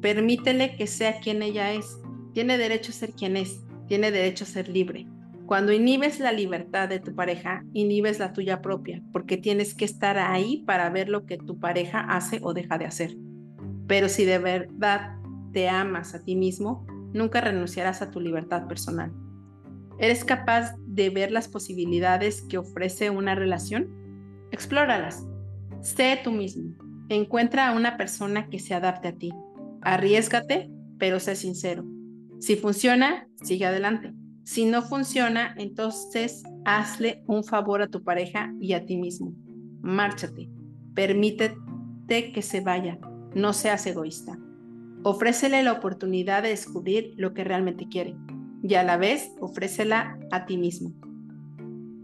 Permítele 0.00 0.76
que 0.76 0.86
sea 0.86 1.20
quien 1.20 1.42
ella 1.42 1.72
es. 1.72 1.86
Tiene 2.34 2.58
derecho 2.58 2.90
a 2.90 2.94
ser 2.94 3.12
quien 3.12 3.36
es. 3.36 3.64
Tiene 3.86 4.10
derecho 4.10 4.44
a 4.44 4.48
ser 4.48 4.68
libre. 4.68 5.06
Cuando 5.46 5.72
inhibes 5.72 6.20
la 6.20 6.32
libertad 6.32 6.88
de 6.88 7.00
tu 7.00 7.14
pareja, 7.14 7.64
inhibes 7.72 8.18
la 8.18 8.32
tuya 8.32 8.60
propia, 8.60 9.02
porque 9.12 9.36
tienes 9.36 9.74
que 9.74 9.84
estar 9.84 10.18
ahí 10.18 10.64
para 10.66 10.90
ver 10.90 11.08
lo 11.08 11.26
que 11.26 11.36
tu 11.36 11.60
pareja 11.60 12.00
hace 12.00 12.40
o 12.42 12.52
deja 12.54 12.76
de 12.76 12.86
hacer. 12.86 13.14
Pero 13.86 14.08
si 14.08 14.24
de 14.24 14.38
verdad 14.38 15.16
te 15.52 15.68
amas 15.68 16.14
a 16.14 16.24
ti 16.24 16.34
mismo, 16.34 16.84
nunca 17.12 17.40
renunciarás 17.40 18.02
a 18.02 18.10
tu 18.10 18.20
libertad 18.20 18.66
personal. 18.66 19.12
¿Eres 19.98 20.24
capaz 20.24 20.74
de 20.86 21.10
ver 21.10 21.30
las 21.30 21.46
posibilidades 21.46 22.42
que 22.42 22.58
ofrece 22.58 23.10
una 23.10 23.36
relación? 23.36 23.88
Explóralas. 24.50 25.24
Sé 25.82 26.18
tú 26.24 26.32
mismo. 26.32 26.74
Encuentra 27.10 27.68
a 27.68 27.76
una 27.76 27.96
persona 27.96 28.48
que 28.48 28.58
se 28.58 28.74
adapte 28.74 29.08
a 29.08 29.12
ti. 29.12 29.30
Arriesgate, 29.82 30.70
pero 30.98 31.20
sé 31.20 31.36
sincero. 31.36 31.84
Si 32.44 32.56
funciona, 32.56 33.26
sigue 33.42 33.64
adelante. 33.64 34.12
Si 34.42 34.66
no 34.66 34.82
funciona, 34.82 35.54
entonces 35.56 36.42
hazle 36.66 37.24
un 37.26 37.42
favor 37.42 37.80
a 37.80 37.88
tu 37.88 38.04
pareja 38.04 38.52
y 38.60 38.74
a 38.74 38.84
ti 38.84 38.98
mismo. 38.98 39.32
Márchate. 39.80 40.50
Permítete 40.94 42.32
que 42.34 42.42
se 42.42 42.60
vaya. 42.60 42.98
No 43.34 43.54
seas 43.54 43.86
egoísta. 43.86 44.38
Ofrécele 45.04 45.62
la 45.62 45.72
oportunidad 45.72 46.42
de 46.42 46.50
descubrir 46.50 47.14
lo 47.16 47.32
que 47.32 47.44
realmente 47.44 47.88
quiere 47.88 48.14
y 48.62 48.74
a 48.74 48.82
la 48.82 48.98
vez 48.98 49.32
ofrécela 49.40 50.18
a 50.30 50.44
ti 50.44 50.58
mismo. 50.58 50.92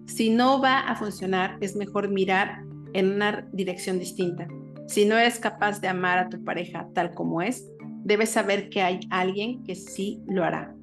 Si 0.06 0.30
no 0.30 0.58
va 0.58 0.80
a 0.80 0.96
funcionar, 0.96 1.58
es 1.60 1.76
mejor 1.76 2.08
mirar 2.08 2.62
en 2.94 3.12
una 3.12 3.46
dirección 3.52 3.98
distinta. 3.98 4.48
Si 4.86 5.04
no 5.04 5.18
eres 5.18 5.38
capaz 5.38 5.82
de 5.82 5.88
amar 5.88 6.16
a 6.16 6.30
tu 6.30 6.42
pareja 6.42 6.88
tal 6.94 7.12
como 7.12 7.42
es, 7.42 7.70
debes 8.04 8.30
saber 8.30 8.68
que 8.68 8.82
hay 8.82 9.00
alguien 9.10 9.62
que 9.64 9.74
sí 9.74 10.20
lo 10.26 10.44
hará. 10.44 10.74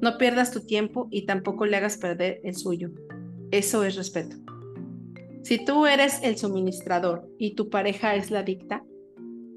No 0.00 0.16
pierdas 0.18 0.50
tu 0.50 0.60
tiempo 0.60 1.08
y 1.10 1.26
tampoco 1.26 1.66
le 1.66 1.76
hagas 1.76 1.98
perder 1.98 2.40
el 2.44 2.54
suyo. 2.54 2.90
Eso 3.50 3.84
es 3.84 3.96
respeto. 3.96 4.36
Si 5.42 5.64
tú 5.64 5.86
eres 5.86 6.20
el 6.22 6.36
suministrador 6.36 7.28
y 7.38 7.54
tu 7.54 7.70
pareja 7.70 8.14
es 8.14 8.30
la 8.30 8.42
dicta, 8.42 8.84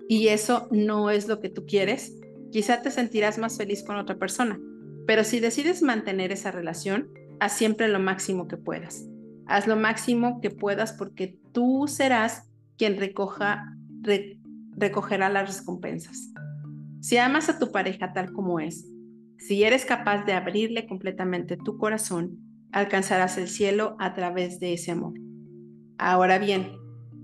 y 0.07 0.27
eso 0.27 0.67
no 0.71 1.09
es 1.09 1.27
lo 1.27 1.39
que 1.39 1.49
tú 1.49 1.65
quieres, 1.65 2.19
quizá 2.51 2.81
te 2.81 2.91
sentirás 2.91 3.37
más 3.37 3.57
feliz 3.57 3.83
con 3.83 3.95
otra 3.97 4.17
persona. 4.17 4.59
Pero 5.07 5.23
si 5.23 5.39
decides 5.39 5.81
mantener 5.81 6.31
esa 6.31 6.51
relación, 6.51 7.09
haz 7.39 7.53
siempre 7.53 7.87
lo 7.87 7.99
máximo 7.99 8.47
que 8.47 8.57
puedas. 8.57 9.05
Haz 9.47 9.67
lo 9.67 9.75
máximo 9.75 10.39
que 10.41 10.49
puedas 10.49 10.93
porque 10.93 11.37
tú 11.51 11.85
serás 11.87 12.49
quien 12.77 12.97
recoja, 12.97 13.75
recogerá 14.77 15.29
las 15.29 15.59
recompensas. 15.59 16.29
Si 17.03 17.17
amas 17.17 17.49
a 17.49 17.59
tu 17.59 17.69
pareja 17.69 18.13
tal 18.13 18.31
como 18.31 18.61
es 18.61 18.87
si 19.37 19.61
eres 19.65 19.83
capaz 19.83 20.23
de 20.23 20.31
abrirle 20.31 20.87
completamente 20.87 21.57
tu 21.57 21.77
corazón, 21.77 22.39
alcanzarás 22.71 23.37
el 23.37 23.49
cielo 23.49 23.97
a 23.99 24.13
través 24.13 24.61
de 24.61 24.71
ese 24.71 24.91
amor. 24.91 25.15
Ahora 25.97 26.39
bien, 26.39 26.71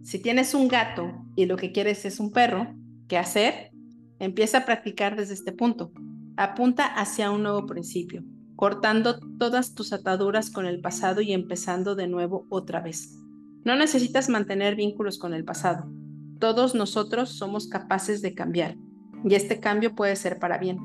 si 0.03 0.21
tienes 0.21 0.53
un 0.53 0.67
gato 0.67 1.13
y 1.37 1.45
lo 1.45 1.55
que 1.55 1.71
quieres 1.71 2.03
es 2.03 2.19
un 2.19 2.33
perro, 2.33 2.75
¿qué 3.07 3.17
hacer? 3.17 3.71
Empieza 4.19 4.57
a 4.57 4.65
practicar 4.65 5.15
desde 5.15 5.33
este 5.33 5.53
punto. 5.53 5.93
Apunta 6.35 6.85
hacia 6.85 7.31
un 7.31 7.43
nuevo 7.43 7.65
principio, 7.65 8.21
cortando 8.57 9.17
todas 9.37 9.75
tus 9.75 9.93
ataduras 9.93 10.51
con 10.51 10.65
el 10.65 10.81
pasado 10.81 11.21
y 11.21 11.31
empezando 11.31 11.95
de 11.95 12.09
nuevo 12.09 12.45
otra 12.49 12.81
vez. 12.81 13.17
No 13.63 13.77
necesitas 13.77 14.27
mantener 14.27 14.75
vínculos 14.75 15.17
con 15.17 15.33
el 15.33 15.45
pasado. 15.45 15.89
Todos 16.37 16.75
nosotros 16.75 17.29
somos 17.29 17.69
capaces 17.69 18.21
de 18.21 18.33
cambiar 18.33 18.75
y 19.23 19.35
este 19.35 19.59
cambio 19.59 19.95
puede 19.95 20.15
ser 20.15 20.39
para 20.39 20.57
bien. 20.57 20.79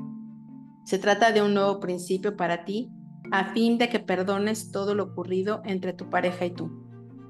Se 0.83 0.99
trata 0.99 1.31
de 1.31 1.41
un 1.41 1.53
nuevo 1.53 1.79
principio 1.79 2.35
para 2.35 2.65
ti 2.65 2.91
a 3.31 3.53
fin 3.53 3.77
de 3.77 3.89
que 3.89 3.99
perdones 3.99 4.71
todo 4.71 4.93
lo 4.93 5.03
ocurrido 5.03 5.61
entre 5.65 5.93
tu 5.93 6.09
pareja 6.09 6.45
y 6.45 6.51
tú. 6.51 6.69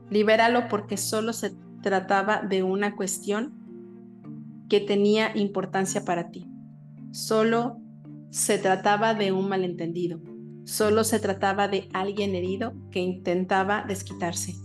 Libéralo 0.10 0.68
porque 0.68 0.98
solo 0.98 1.34
se 1.34 1.56
trataba 1.82 2.42
de 2.42 2.64
una 2.64 2.96
cuestión 2.96 3.54
que 4.70 4.82
tenía 4.82 5.36
importancia 5.36 6.04
para 6.04 6.32
ti. 6.32 6.50
Solo 7.12 7.78
se 8.30 8.58
trataba 8.58 9.14
de 9.14 9.32
un 9.32 9.48
malentendido. 9.48 10.20
Solo 10.66 11.04
se 11.04 11.20
trataba 11.20 11.68
de 11.68 11.88
alguien 11.94 12.36
herido 12.36 12.74
que 12.92 13.00
intentaba 13.00 13.86
desquitarse. 13.88 14.56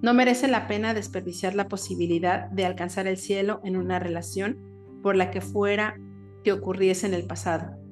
No 0.00 0.14
merece 0.14 0.48
la 0.48 0.68
pena 0.68 0.94
desperdiciar 0.94 1.54
la 1.54 1.68
posibilidad 1.68 2.48
de 2.50 2.64
alcanzar 2.64 3.06
el 3.06 3.16
cielo 3.16 3.60
en 3.64 3.76
una 3.76 3.98
relación 3.98 4.73
por 5.04 5.14
la 5.14 5.30
que 5.30 5.40
fuera 5.40 5.96
que 6.42 6.50
ocurriese 6.50 7.06
en 7.06 7.14
el 7.14 7.26
pasado 7.26 7.84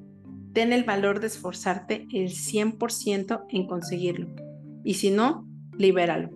ten 0.53 0.71
el 0.71 0.83
valor 0.83 1.19
de 1.19 1.27
esforzarte 1.27 2.07
el 2.13 2.29
100% 2.29 3.45
en 3.49 3.67
conseguirlo. 3.67 4.27
Y 4.83 4.93
si 4.93 5.09
no, 5.09 5.47
libéralo. 5.77 6.29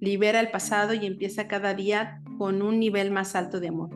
Libera 0.00 0.40
el 0.40 0.50
pasado 0.50 0.94
y 0.94 1.06
empieza 1.06 1.48
cada 1.48 1.74
día 1.74 2.22
con 2.38 2.62
un 2.62 2.78
nivel 2.78 3.10
más 3.10 3.34
alto 3.34 3.60
de 3.60 3.68
amor. 3.68 3.90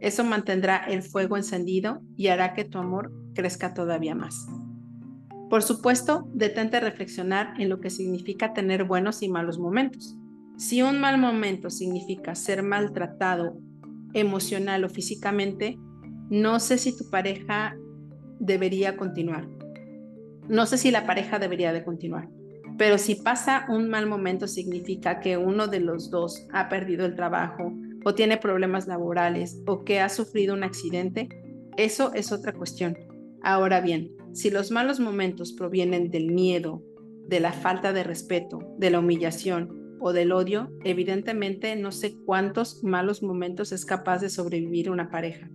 Eso 0.00 0.24
mantendrá 0.24 0.76
el 0.76 1.02
fuego 1.02 1.36
encendido 1.36 2.00
y 2.16 2.28
hará 2.28 2.54
que 2.54 2.64
tu 2.64 2.78
amor 2.78 3.12
crezca 3.34 3.74
todavía 3.74 4.14
más. 4.14 4.46
Por 5.50 5.62
supuesto, 5.62 6.28
detente 6.32 6.76
a 6.76 6.80
reflexionar 6.80 7.54
en 7.58 7.68
lo 7.68 7.80
que 7.80 7.90
significa 7.90 8.52
tener 8.52 8.84
buenos 8.84 9.22
y 9.22 9.28
malos 9.28 9.58
momentos. 9.58 10.16
Si 10.56 10.82
un 10.82 11.00
mal 11.00 11.18
momento 11.18 11.70
significa 11.70 12.34
ser 12.34 12.62
maltratado 12.62 13.56
emocional 14.12 14.84
o 14.84 14.88
físicamente, 14.88 15.78
no 16.30 16.60
sé 16.60 16.78
si 16.78 16.96
tu 16.96 17.10
pareja 17.10 17.76
debería 18.38 18.96
continuar. 18.96 19.48
No 20.48 20.66
sé 20.66 20.78
si 20.78 20.90
la 20.90 21.06
pareja 21.06 21.38
debería 21.38 21.72
de 21.72 21.84
continuar, 21.84 22.28
pero 22.76 22.98
si 22.98 23.14
pasa 23.14 23.66
un 23.68 23.88
mal 23.88 24.06
momento 24.06 24.46
significa 24.46 25.20
que 25.20 25.36
uno 25.36 25.68
de 25.68 25.80
los 25.80 26.10
dos 26.10 26.46
ha 26.52 26.68
perdido 26.68 27.06
el 27.06 27.14
trabajo 27.14 27.72
o 28.04 28.14
tiene 28.14 28.36
problemas 28.36 28.86
laborales 28.86 29.62
o 29.66 29.84
que 29.84 30.00
ha 30.00 30.08
sufrido 30.08 30.54
un 30.54 30.64
accidente, 30.64 31.28
eso 31.76 32.12
es 32.14 32.32
otra 32.32 32.52
cuestión. 32.52 32.98
Ahora 33.42 33.80
bien, 33.80 34.10
si 34.32 34.50
los 34.50 34.70
malos 34.70 35.00
momentos 35.00 35.52
provienen 35.52 36.10
del 36.10 36.32
miedo, 36.32 36.82
de 37.28 37.40
la 37.40 37.52
falta 37.52 37.92
de 37.92 38.02
respeto, 38.02 38.58
de 38.78 38.90
la 38.90 38.98
humillación 38.98 39.96
o 40.00 40.12
del 40.12 40.32
odio, 40.32 40.70
evidentemente 40.84 41.76
no 41.76 41.92
sé 41.92 42.14
cuántos 42.26 42.82
malos 42.82 43.22
momentos 43.22 43.72
es 43.72 43.86
capaz 43.86 44.18
de 44.18 44.30
sobrevivir 44.30 44.90
una 44.90 45.10
pareja. 45.10 45.48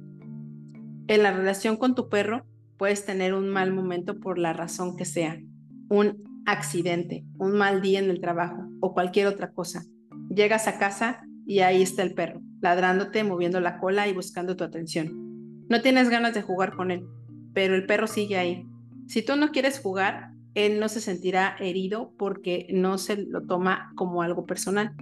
En 1.10 1.24
la 1.24 1.32
relación 1.32 1.76
con 1.76 1.96
tu 1.96 2.08
perro, 2.08 2.46
puedes 2.78 3.04
tener 3.04 3.34
un 3.34 3.50
mal 3.50 3.74
momento 3.74 4.20
por 4.20 4.38
la 4.38 4.54
razón 4.54 4.96
que 4.96 5.06
sea, 5.06 5.42
un 5.90 6.44
accidente, 6.46 7.26
un 7.40 7.54
mal 7.54 7.82
día 7.82 7.98
en 7.98 8.12
el 8.12 8.22
trabajo 8.22 8.70
o 8.80 8.94
cualquier 8.94 9.26
otra 9.26 9.52
cosa. 9.52 9.82
Llegas 10.30 10.68
a 10.68 10.78
casa 10.78 11.24
y 11.48 11.62
ahí 11.62 11.82
está 11.82 12.04
el 12.04 12.14
perro, 12.14 12.42
ladrándote, 12.62 13.24
moviendo 13.24 13.60
la 13.60 13.80
cola 13.80 14.08
y 14.08 14.14
buscando 14.14 14.56
tu 14.56 14.64
atención. 14.64 15.66
No 15.68 15.82
tienes 15.82 16.10
ganas 16.10 16.36
de 16.36 16.44
jugar 16.44 16.76
con 16.76 16.92
él, 16.92 17.08
pero 17.56 17.74
el 17.74 17.88
perro 17.88 18.06
sigue 18.06 18.38
ahí. 18.38 18.68
Si 19.08 19.24
tú 19.24 19.36
no 19.36 19.50
quieres 19.50 19.80
jugar, 19.80 20.30
él 20.54 20.80
no 20.80 20.90
se 20.90 21.02
sentirá 21.02 21.56
herido 21.60 22.14
porque 22.20 22.68
no 22.70 23.00
se 23.00 23.18
lo 23.18 23.48
toma 23.48 23.94
como 23.96 24.22
algo 24.22 24.46
personal. 24.46 24.94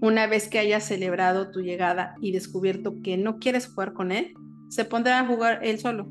Una 0.00 0.26
vez 0.26 0.48
que 0.48 0.60
hayas 0.60 0.84
celebrado 0.84 1.50
tu 1.50 1.60
llegada 1.60 2.14
y 2.22 2.32
descubierto 2.32 3.02
que 3.02 3.18
no 3.18 3.38
quieres 3.38 3.66
jugar 3.66 3.92
con 3.92 4.12
él, 4.12 4.32
se 4.72 4.86
pondrá 4.86 5.20
a 5.20 5.26
jugar 5.26 5.58
él 5.62 5.78
solo. 5.78 6.08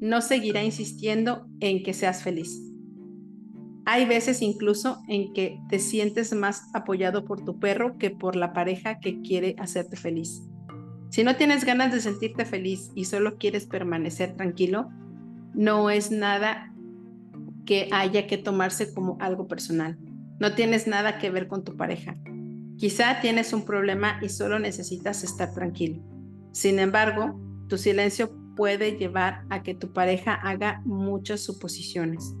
No 0.00 0.22
seguirá 0.22 0.64
insistiendo 0.64 1.46
en 1.60 1.82
que 1.82 1.92
seas 1.92 2.22
feliz. 2.22 2.58
Hay 3.84 4.06
veces 4.06 4.40
incluso 4.40 5.02
en 5.06 5.34
que 5.34 5.58
te 5.68 5.78
sientes 5.78 6.32
más 6.32 6.62
apoyado 6.72 7.26
por 7.26 7.44
tu 7.44 7.58
perro 7.58 7.98
que 7.98 8.08
por 8.08 8.36
la 8.36 8.54
pareja 8.54 9.00
que 9.00 9.20
quiere 9.20 9.54
hacerte 9.58 9.98
feliz. 9.98 10.42
Si 11.10 11.24
no 11.24 11.36
tienes 11.36 11.66
ganas 11.66 11.92
de 11.92 12.00
sentirte 12.00 12.46
feliz 12.46 12.90
y 12.94 13.04
solo 13.04 13.36
quieres 13.36 13.66
permanecer 13.66 14.34
tranquilo, 14.34 14.88
no 15.52 15.90
es 15.90 16.10
nada 16.10 16.72
que 17.66 17.90
haya 17.92 18.26
que 18.26 18.38
tomarse 18.38 18.94
como 18.94 19.18
algo 19.20 19.46
personal. 19.46 19.98
No 20.40 20.54
tienes 20.54 20.86
nada 20.86 21.18
que 21.18 21.28
ver 21.28 21.48
con 21.48 21.64
tu 21.64 21.76
pareja. 21.76 22.16
Quizá 22.78 23.20
tienes 23.20 23.52
un 23.52 23.66
problema 23.66 24.20
y 24.22 24.30
solo 24.30 24.58
necesitas 24.58 25.22
estar 25.22 25.52
tranquilo. 25.52 26.02
Sin 26.50 26.78
embargo, 26.78 27.43
tu 27.68 27.78
silencio 27.78 28.30
puede 28.56 28.96
llevar 28.96 29.44
a 29.50 29.62
que 29.62 29.74
tu 29.74 29.92
pareja 29.92 30.34
haga 30.34 30.80
muchas 30.84 31.40
suposiciones. 31.40 32.34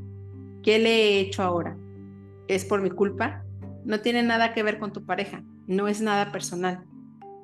¿Qué 0.62 0.78
le 0.78 0.90
he 0.90 1.20
hecho 1.20 1.42
ahora? 1.42 1.76
¿Es 2.48 2.64
por 2.64 2.80
mi 2.80 2.90
culpa? 2.90 3.44
No 3.84 4.00
tiene 4.00 4.22
nada 4.22 4.54
que 4.54 4.62
ver 4.62 4.78
con 4.78 4.92
tu 4.92 5.04
pareja, 5.04 5.42
no 5.66 5.88
es 5.88 6.00
nada 6.00 6.32
personal. 6.32 6.84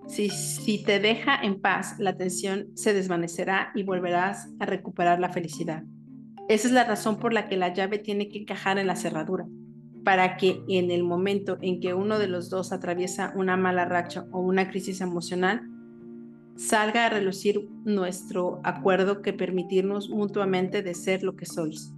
Si, 0.06 0.30
si 0.30 0.82
te 0.82 0.98
deja 0.98 1.40
en 1.42 1.60
paz, 1.60 1.96
la 1.98 2.16
tensión 2.16 2.68
se 2.74 2.94
desvanecerá 2.94 3.70
y 3.74 3.82
volverás 3.82 4.48
a 4.58 4.66
recuperar 4.66 5.20
la 5.20 5.30
felicidad. 5.30 5.84
Esa 6.48 6.66
es 6.66 6.74
la 6.74 6.84
razón 6.84 7.18
por 7.18 7.32
la 7.32 7.48
que 7.48 7.56
la 7.56 7.72
llave 7.72 7.98
tiene 7.98 8.28
que 8.28 8.38
encajar 8.38 8.78
en 8.78 8.88
la 8.88 8.96
cerradura, 8.96 9.46
para 10.02 10.36
que 10.36 10.62
en 10.68 10.90
el 10.90 11.04
momento 11.04 11.58
en 11.60 11.80
que 11.80 11.94
uno 11.94 12.18
de 12.18 12.26
los 12.26 12.50
dos 12.50 12.72
atraviesa 12.72 13.32
una 13.36 13.56
mala 13.56 13.84
racha 13.84 14.26
o 14.32 14.40
una 14.40 14.68
crisis 14.68 15.00
emocional, 15.00 15.69
salga 16.56 17.06
a 17.06 17.10
relucir 17.10 17.68
nuestro 17.84 18.60
acuerdo 18.64 19.22
que 19.22 19.32
permitirnos 19.32 20.10
mutuamente 20.10 20.82
de 20.82 20.94
ser 20.94 21.22
lo 21.22 21.36
que 21.36 21.46
sois. 21.46 21.92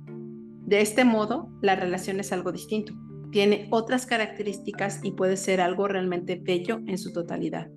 De 0.66 0.80
este 0.80 1.04
modo, 1.04 1.50
la 1.60 1.74
relación 1.74 2.20
es 2.20 2.32
algo 2.32 2.52
distinto, 2.52 2.94
tiene 3.32 3.66
otras 3.70 4.06
características 4.06 5.00
y 5.02 5.12
puede 5.12 5.36
ser 5.36 5.60
algo 5.60 5.88
realmente 5.88 6.36
bello 6.36 6.80
en 6.86 6.98
su 6.98 7.12
totalidad. 7.12 7.68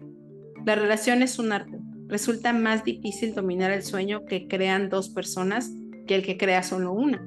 La 0.66 0.76
relación 0.76 1.24
es 1.24 1.40
un 1.40 1.52
arte. 1.52 1.80
Resulta 2.08 2.54
más 2.54 2.84
difícil 2.84 3.34
dominar 3.34 3.72
el 3.72 3.82
sueño 3.82 4.26
que 4.26 4.48
crean 4.48 4.90
dos 4.90 5.10
personas 5.10 5.72
que 6.06 6.16
el 6.16 6.24
que 6.24 6.38
crea 6.38 6.62
solo 6.62 6.92
una. 6.92 7.26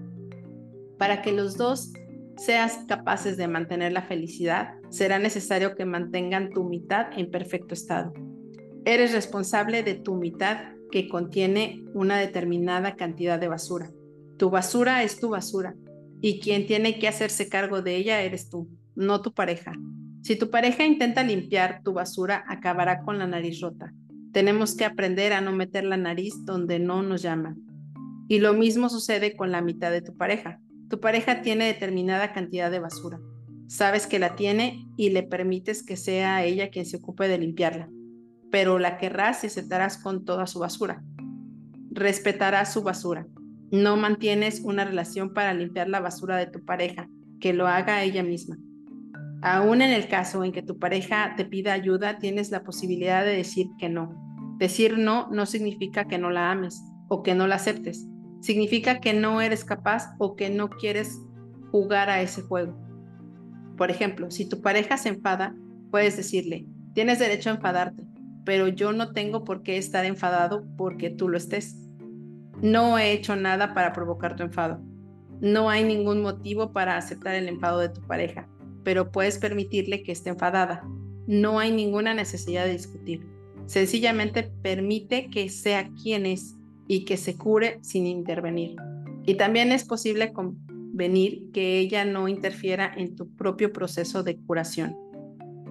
Para 0.99 1.23
que 1.23 1.33
los 1.33 1.57
dos 1.57 1.93
seas 2.37 2.85
capaces 2.87 3.37
de 3.37 3.49
mantener 3.49 3.93
la 3.93 4.03
felicidad, 4.03 4.75
será 4.91 5.19
necesario 5.19 5.75
que 5.75 5.85
mantengan 5.85 6.51
tu 6.51 6.65
mitad 6.65 7.07
en 7.17 7.31
perfecto 7.31 7.75
estado. 7.75 8.13
Eres 8.89 9.13
responsable 9.13 9.83
de 9.83 9.97
tu 9.97 10.15
mitad 10.15 10.73
que 10.91 11.11
contiene 11.11 11.85
una 11.93 12.17
determinada 12.17 12.97
cantidad 12.97 13.39
de 13.39 13.47
basura. 13.47 13.91
Tu 14.39 14.49
basura 14.49 15.03
es 15.03 15.21
tu 15.21 15.29
basura 15.29 15.75
y 16.23 16.41
quien 16.41 16.67
tiene 16.67 16.99
que 16.99 17.07
hacerse 17.07 17.51
cargo 17.51 17.83
de 17.83 17.97
ella 17.97 18.23
eres 18.23 18.49
tú, 18.49 18.67
no 18.95 19.21
tu 19.21 19.35
pareja. 19.35 19.75
Si 20.23 20.37
tu 20.37 20.49
pareja 20.49 20.87
intenta 20.87 21.23
limpiar 21.23 21.83
tu 21.85 21.93
basura, 21.93 22.45
acabará 22.49 23.03
con 23.03 23.19
la 23.19 23.27
nariz 23.27 23.61
rota. 23.61 23.93
Tenemos 24.33 24.75
que 24.75 24.87
aprender 24.87 25.35
a 25.35 25.43
no 25.43 25.53
meter 25.53 25.85
la 25.85 25.99
nariz 25.99 26.47
donde 26.47 26.79
no 26.79 27.03
nos 27.03 27.21
llaman. 27.21 27.59
Y 28.27 28.39
lo 28.39 28.55
mismo 28.55 28.89
sucede 28.89 29.37
con 29.37 29.51
la 29.53 29.61
mitad 29.61 29.91
de 29.91 30.01
tu 30.01 30.17
pareja. 30.17 30.63
Tu 30.89 30.99
pareja 30.99 31.43
tiene 31.43 31.67
determinada 31.67 32.33
cantidad 32.33 32.71
de 32.71 32.79
basura. 32.79 33.21
Sabes 33.67 34.07
que 34.07 34.19
la 34.19 34.35
tiene 34.35 34.87
y 34.97 35.11
le 35.11 35.25
permites 35.25 35.83
que 35.83 35.99
sea 35.99 36.43
ella 36.47 36.71
quien 36.71 36.87
se 36.87 36.97
ocupe 36.97 37.29
de 37.29 37.37
limpiarla. 37.37 37.91
Pero 38.51 38.79
la 38.79 38.99
querrás 38.99 39.45
y 39.45 39.49
aceptarás 39.49 39.99
con 39.99 40.25
toda 40.25 40.47
su 40.47 40.59
basura. 40.59 41.03
Respetarás 41.91 42.73
su 42.73 42.83
basura. 42.83 43.27
No 43.71 43.97
mantienes 43.97 44.61
una 44.65 44.85
relación 44.85 45.35
para 45.35 45.53
limpiar 45.53 45.89
la 45.89 46.01
basura 46.01 46.37
de 46.37 46.47
tu 46.47 46.65
pareja, 46.65 47.09
que 47.41 47.53
lo 47.53 47.67
haga 47.67 48.03
ella 48.03 48.23
misma. 48.23 48.57
Aún 49.43 49.83
en 49.83 49.91
el 49.91 50.09
caso 50.09 50.43
en 50.43 50.53
que 50.53 50.63
tu 50.63 50.79
pareja 50.79 51.35
te 51.37 51.45
pida 51.45 51.73
ayuda, 51.73 52.19
tienes 52.19 52.51
la 52.51 52.65
posibilidad 52.65 53.25
de 53.25 53.37
decir 53.37 53.69
que 53.79 53.89
no. 53.89 54.57
Decir 54.59 54.99
no 54.99 55.29
no 55.31 55.47
significa 55.47 56.07
que 56.07 56.19
no 56.19 56.31
la 56.31 56.51
ames 56.51 56.83
o 57.09 57.23
que 57.23 57.35
no 57.35 57.47
la 57.47 57.57
aceptes. 57.57 58.09
Significa 58.41 59.01
que 59.01 59.13
no 59.13 59.41
eres 59.41 59.65
capaz 59.65 60.15
o 60.19 60.35
que 60.35 60.51
no 60.51 60.69
quieres 60.71 61.21
jugar 61.71 62.11
a 62.11 62.21
ese 62.21 62.43
juego. 62.43 62.77
Por 63.77 63.91
ejemplo, 63.91 64.31
si 64.31 64.49
tu 64.49 64.61
pareja 64.61 64.97
se 64.97 65.11
enfada, 65.11 65.55
puedes 65.91 66.17
decirle, 66.17 66.67
tienes 66.95 67.21
derecho 67.21 67.51
a 67.51 67.55
enfadarte, 67.55 68.03
pero 68.49 68.67
yo 68.67 68.95
no 68.95 69.13
tengo 69.13 69.45
por 69.45 69.63
qué 69.63 69.77
estar 69.77 70.07
enfadado 70.07 70.65
porque 70.79 71.11
tú 71.11 71.29
lo 71.29 71.37
estés. 71.37 71.77
No 72.63 72.99
he 72.99 73.13
hecho 73.13 73.37
nada 73.37 73.75
para 73.75 73.93
provocar 73.93 74.37
tu 74.37 74.43
enfado. 74.43 74.81
No 75.43 75.69
hay 75.69 75.85
ningún 75.85 76.23
motivo 76.23 76.73
para 76.73 76.97
aceptar 76.97 77.35
el 77.35 77.47
enfado 77.47 77.79
de 77.79 77.91
tu 77.91 78.01
pareja, 78.07 78.49
pero 78.85 79.13
puedes 79.13 79.37
permitirle 79.37 80.03
que 80.03 80.13
esté 80.13 80.31
enfadada. 80.31 80.83
No 81.27 81.59
hay 81.59 81.73
ninguna 81.73 82.15
necesidad 82.15 82.65
de 82.65 82.73
discutir. 82.73 83.21
Sencillamente 83.67 84.51
permite 84.63 85.29
que 85.29 85.51
sea 85.51 85.91
quien 86.03 86.25
es 86.25 86.57
y 86.87 87.05
que 87.05 87.19
se 87.19 87.37
cure 87.37 87.79
sin 87.83 88.07
intervenir. 88.07 88.77
Y 89.27 89.35
también 89.35 89.73
es 89.73 89.85
posible 89.85 90.33
convenir 90.33 91.51
que 91.53 91.81
ella 91.81 92.07
no 92.07 92.29
interfiera 92.29 92.95
en 92.97 93.15
tu 93.15 93.29
propio 93.29 93.75
proceso 93.75 94.23
de 94.23 94.39
curación. 94.39 94.97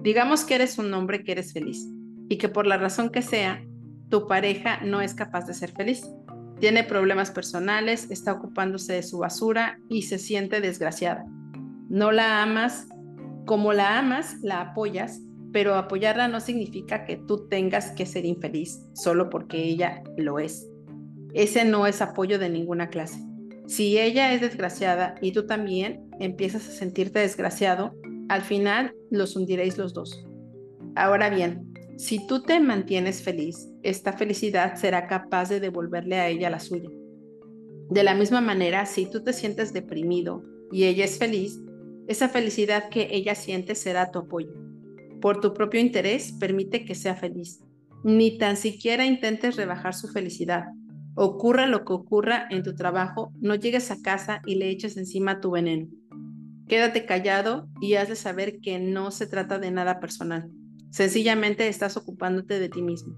Digamos 0.04 0.44
que 0.44 0.54
eres 0.54 0.78
un 0.78 0.94
hombre 0.94 1.24
que 1.24 1.32
eres 1.32 1.52
feliz 1.52 1.88
y 2.28 2.38
que 2.38 2.48
por 2.48 2.66
la 2.66 2.76
razón 2.76 3.10
que 3.10 3.22
sea, 3.22 3.64
tu 4.08 4.26
pareja 4.26 4.80
no 4.84 5.00
es 5.00 5.14
capaz 5.14 5.46
de 5.46 5.54
ser 5.54 5.70
feliz. 5.72 6.06
Tiene 6.60 6.84
problemas 6.84 7.30
personales, 7.30 8.10
está 8.10 8.32
ocupándose 8.32 8.94
de 8.94 9.02
su 9.02 9.18
basura 9.18 9.78
y 9.88 10.02
se 10.02 10.18
siente 10.18 10.60
desgraciada. 10.60 11.24
No 11.88 12.10
la 12.12 12.42
amas 12.42 12.88
como 13.48 13.72
la 13.72 13.98
amas, 13.98 14.36
la 14.42 14.60
apoyas, 14.60 15.20
pero 15.52 15.74
apoyarla 15.74 16.28
no 16.28 16.38
significa 16.38 17.06
que 17.06 17.16
tú 17.16 17.48
tengas 17.48 17.92
que 17.92 18.04
ser 18.04 18.26
infeliz 18.26 18.78
solo 18.92 19.30
porque 19.30 19.64
ella 19.64 20.02
lo 20.18 20.38
es. 20.38 20.68
Ese 21.32 21.64
no 21.64 21.86
es 21.86 22.02
apoyo 22.02 22.38
de 22.38 22.50
ninguna 22.50 22.90
clase. 22.90 23.24
Si 23.66 23.98
ella 23.98 24.34
es 24.34 24.42
desgraciada 24.42 25.14
y 25.22 25.32
tú 25.32 25.46
también 25.46 26.10
empiezas 26.20 26.68
a 26.68 26.72
sentirte 26.72 27.20
desgraciado, 27.20 27.94
al 28.28 28.42
final 28.42 28.94
los 29.10 29.34
hundiréis 29.34 29.78
los 29.78 29.94
dos. 29.94 30.26
Ahora 30.94 31.30
bien, 31.30 31.72
si 31.98 32.24
tú 32.24 32.42
te 32.42 32.60
mantienes 32.60 33.22
feliz, 33.22 33.68
esta 33.82 34.12
felicidad 34.12 34.76
será 34.76 35.08
capaz 35.08 35.48
de 35.48 35.58
devolverle 35.58 36.20
a 36.20 36.28
ella 36.28 36.48
la 36.48 36.60
suya. 36.60 36.88
De 37.90 38.04
la 38.04 38.14
misma 38.14 38.40
manera, 38.40 38.86
si 38.86 39.10
tú 39.10 39.24
te 39.24 39.32
sientes 39.32 39.72
deprimido 39.72 40.44
y 40.70 40.84
ella 40.84 41.04
es 41.04 41.18
feliz, 41.18 41.58
esa 42.06 42.28
felicidad 42.28 42.88
que 42.88 43.08
ella 43.10 43.34
siente 43.34 43.74
será 43.74 44.12
tu 44.12 44.20
apoyo. 44.20 44.54
Por 45.20 45.40
tu 45.40 45.52
propio 45.52 45.80
interés, 45.80 46.30
permite 46.38 46.84
que 46.84 46.94
sea 46.94 47.16
feliz. 47.16 47.64
Ni 48.04 48.38
tan 48.38 48.56
siquiera 48.56 49.04
intentes 49.04 49.56
rebajar 49.56 49.92
su 49.92 50.06
felicidad. 50.06 50.66
Ocurra 51.16 51.66
lo 51.66 51.84
que 51.84 51.94
ocurra 51.94 52.46
en 52.48 52.62
tu 52.62 52.76
trabajo, 52.76 53.32
no 53.40 53.56
llegues 53.56 53.90
a 53.90 54.00
casa 54.00 54.40
y 54.46 54.54
le 54.54 54.70
eches 54.70 54.96
encima 54.96 55.40
tu 55.40 55.50
veneno. 55.50 55.88
Quédate 56.68 57.06
callado 57.06 57.68
y 57.80 57.94
hazle 57.94 58.14
saber 58.14 58.60
que 58.60 58.78
no 58.78 59.10
se 59.10 59.26
trata 59.26 59.58
de 59.58 59.72
nada 59.72 59.98
personal. 59.98 60.48
Sencillamente 60.90 61.68
estás 61.68 61.96
ocupándote 61.96 62.58
de 62.58 62.68
ti 62.68 62.82
mismo. 62.82 63.16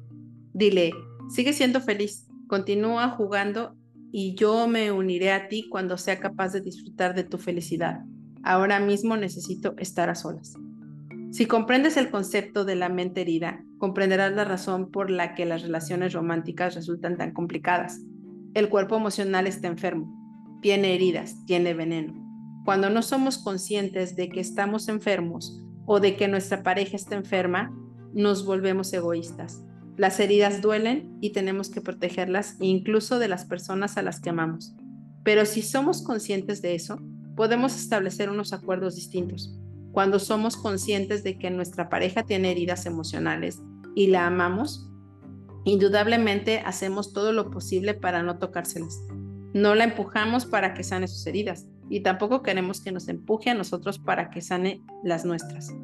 Dile, 0.52 0.92
sigue 1.28 1.52
siendo 1.52 1.80
feliz, 1.80 2.26
continúa 2.48 3.10
jugando 3.10 3.76
y 4.12 4.34
yo 4.34 4.66
me 4.66 4.90
uniré 4.90 5.32
a 5.32 5.48
ti 5.48 5.68
cuando 5.68 5.96
sea 5.96 6.18
capaz 6.18 6.52
de 6.52 6.60
disfrutar 6.60 7.14
de 7.14 7.24
tu 7.24 7.38
felicidad. 7.38 8.00
Ahora 8.42 8.80
mismo 8.80 9.16
necesito 9.16 9.74
estar 9.78 10.10
a 10.10 10.14
solas. 10.14 10.54
Si 11.30 11.46
comprendes 11.46 11.96
el 11.96 12.10
concepto 12.10 12.64
de 12.64 12.74
la 12.74 12.88
mente 12.88 13.20
herida, 13.20 13.64
comprenderás 13.78 14.34
la 14.34 14.44
razón 14.44 14.90
por 14.90 15.10
la 15.10 15.36
que 15.36 15.46
las 15.46 15.62
relaciones 15.62 16.12
románticas 16.12 16.74
resultan 16.74 17.16
tan 17.16 17.32
complicadas. 17.32 18.00
El 18.54 18.68
cuerpo 18.68 18.96
emocional 18.96 19.46
está 19.46 19.68
enfermo, 19.68 20.58
tiene 20.60 20.94
heridas, 20.94 21.36
tiene 21.46 21.72
veneno. 21.72 22.14
Cuando 22.64 22.90
no 22.90 23.02
somos 23.02 23.38
conscientes 23.38 24.16
de 24.16 24.28
que 24.28 24.40
estamos 24.40 24.88
enfermos, 24.88 25.62
o 25.92 25.98
de 25.98 26.14
que 26.14 26.28
nuestra 26.28 26.62
pareja 26.62 26.94
está 26.94 27.16
enferma, 27.16 27.76
nos 28.12 28.44
volvemos 28.44 28.92
egoístas. 28.92 29.64
Las 29.96 30.20
heridas 30.20 30.62
duelen 30.62 31.18
y 31.20 31.32
tenemos 31.32 31.68
que 31.68 31.80
protegerlas 31.80 32.54
incluso 32.60 33.18
de 33.18 33.26
las 33.26 33.44
personas 33.44 33.96
a 33.96 34.02
las 34.02 34.20
que 34.20 34.30
amamos. 34.30 34.72
Pero 35.24 35.44
si 35.44 35.62
somos 35.62 36.02
conscientes 36.02 36.62
de 36.62 36.76
eso, 36.76 37.00
podemos 37.34 37.74
establecer 37.74 38.30
unos 38.30 38.52
acuerdos 38.52 38.94
distintos. 38.94 39.52
Cuando 39.90 40.20
somos 40.20 40.56
conscientes 40.56 41.24
de 41.24 41.36
que 41.38 41.50
nuestra 41.50 41.88
pareja 41.88 42.22
tiene 42.22 42.52
heridas 42.52 42.86
emocionales 42.86 43.60
y 43.96 44.06
la 44.06 44.28
amamos, 44.28 44.88
indudablemente 45.64 46.60
hacemos 46.60 47.12
todo 47.12 47.32
lo 47.32 47.50
posible 47.50 47.94
para 47.94 48.22
no 48.22 48.38
tocárselas. 48.38 48.96
No 49.54 49.74
la 49.74 49.82
empujamos 49.82 50.46
para 50.46 50.72
que 50.72 50.84
sane 50.84 51.08
sus 51.08 51.26
heridas, 51.26 51.66
y 51.90 52.00
tampoco 52.00 52.42
queremos 52.42 52.80
que 52.80 52.92
nos 52.92 53.08
empuje 53.08 53.50
a 53.50 53.54
nosotros 53.54 53.98
para 53.98 54.30
que 54.30 54.40
sane 54.40 54.80
las 55.02 55.26
nuestras. 55.26 55.74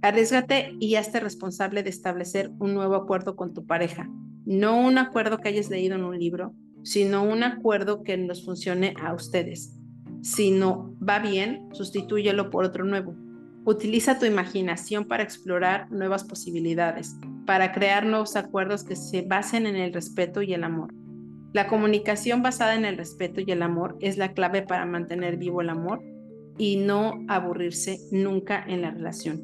Arriesgate 0.00 0.76
y 0.78 0.94
hazte 0.94 1.18
responsable 1.18 1.82
de 1.82 1.90
establecer 1.90 2.52
un 2.60 2.74
nuevo 2.74 2.94
acuerdo 2.94 3.34
con 3.34 3.52
tu 3.52 3.66
pareja. 3.66 4.08
No 4.44 4.78
un 4.78 4.98
acuerdo 4.98 5.38
que 5.38 5.48
hayas 5.48 5.68
leído 5.68 5.96
en 5.96 6.04
un 6.04 6.16
libro, 6.16 6.54
sino 6.84 7.24
un 7.24 7.42
acuerdo 7.42 8.04
que 8.04 8.16
nos 8.16 8.44
funcione 8.44 8.94
a 9.02 9.12
ustedes. 9.12 9.76
Si 10.22 10.52
no 10.52 10.94
va 11.06 11.18
bien, 11.18 11.68
sustitúyelo 11.72 12.48
por 12.50 12.64
otro 12.64 12.84
nuevo. 12.84 13.16
Utiliza 13.64 14.20
tu 14.20 14.26
imaginación 14.26 15.06
para 15.06 15.24
explorar 15.24 15.90
nuevas 15.90 16.22
posibilidades, 16.22 17.16
para 17.44 17.72
crear 17.72 18.06
nuevos 18.06 18.36
acuerdos 18.36 18.84
que 18.84 18.94
se 18.94 19.22
basen 19.22 19.66
en 19.66 19.74
el 19.74 19.92
respeto 19.92 20.40
y 20.42 20.54
el 20.54 20.62
amor. 20.62 20.94
La 21.52 21.68
comunicación 21.68 22.42
basada 22.42 22.74
en 22.74 22.84
el 22.84 22.96
respeto 22.96 23.40
y 23.40 23.50
el 23.50 23.62
amor 23.62 23.96
es 24.00 24.18
la 24.18 24.32
clave 24.32 24.62
para 24.62 24.86
mantener 24.86 25.36
vivo 25.36 25.60
el 25.60 25.70
amor 25.70 26.02
y 26.58 26.76
no 26.76 27.24
aburrirse 27.28 27.98
nunca 28.10 28.64
en 28.66 28.82
la 28.82 28.90
relación. 28.90 29.42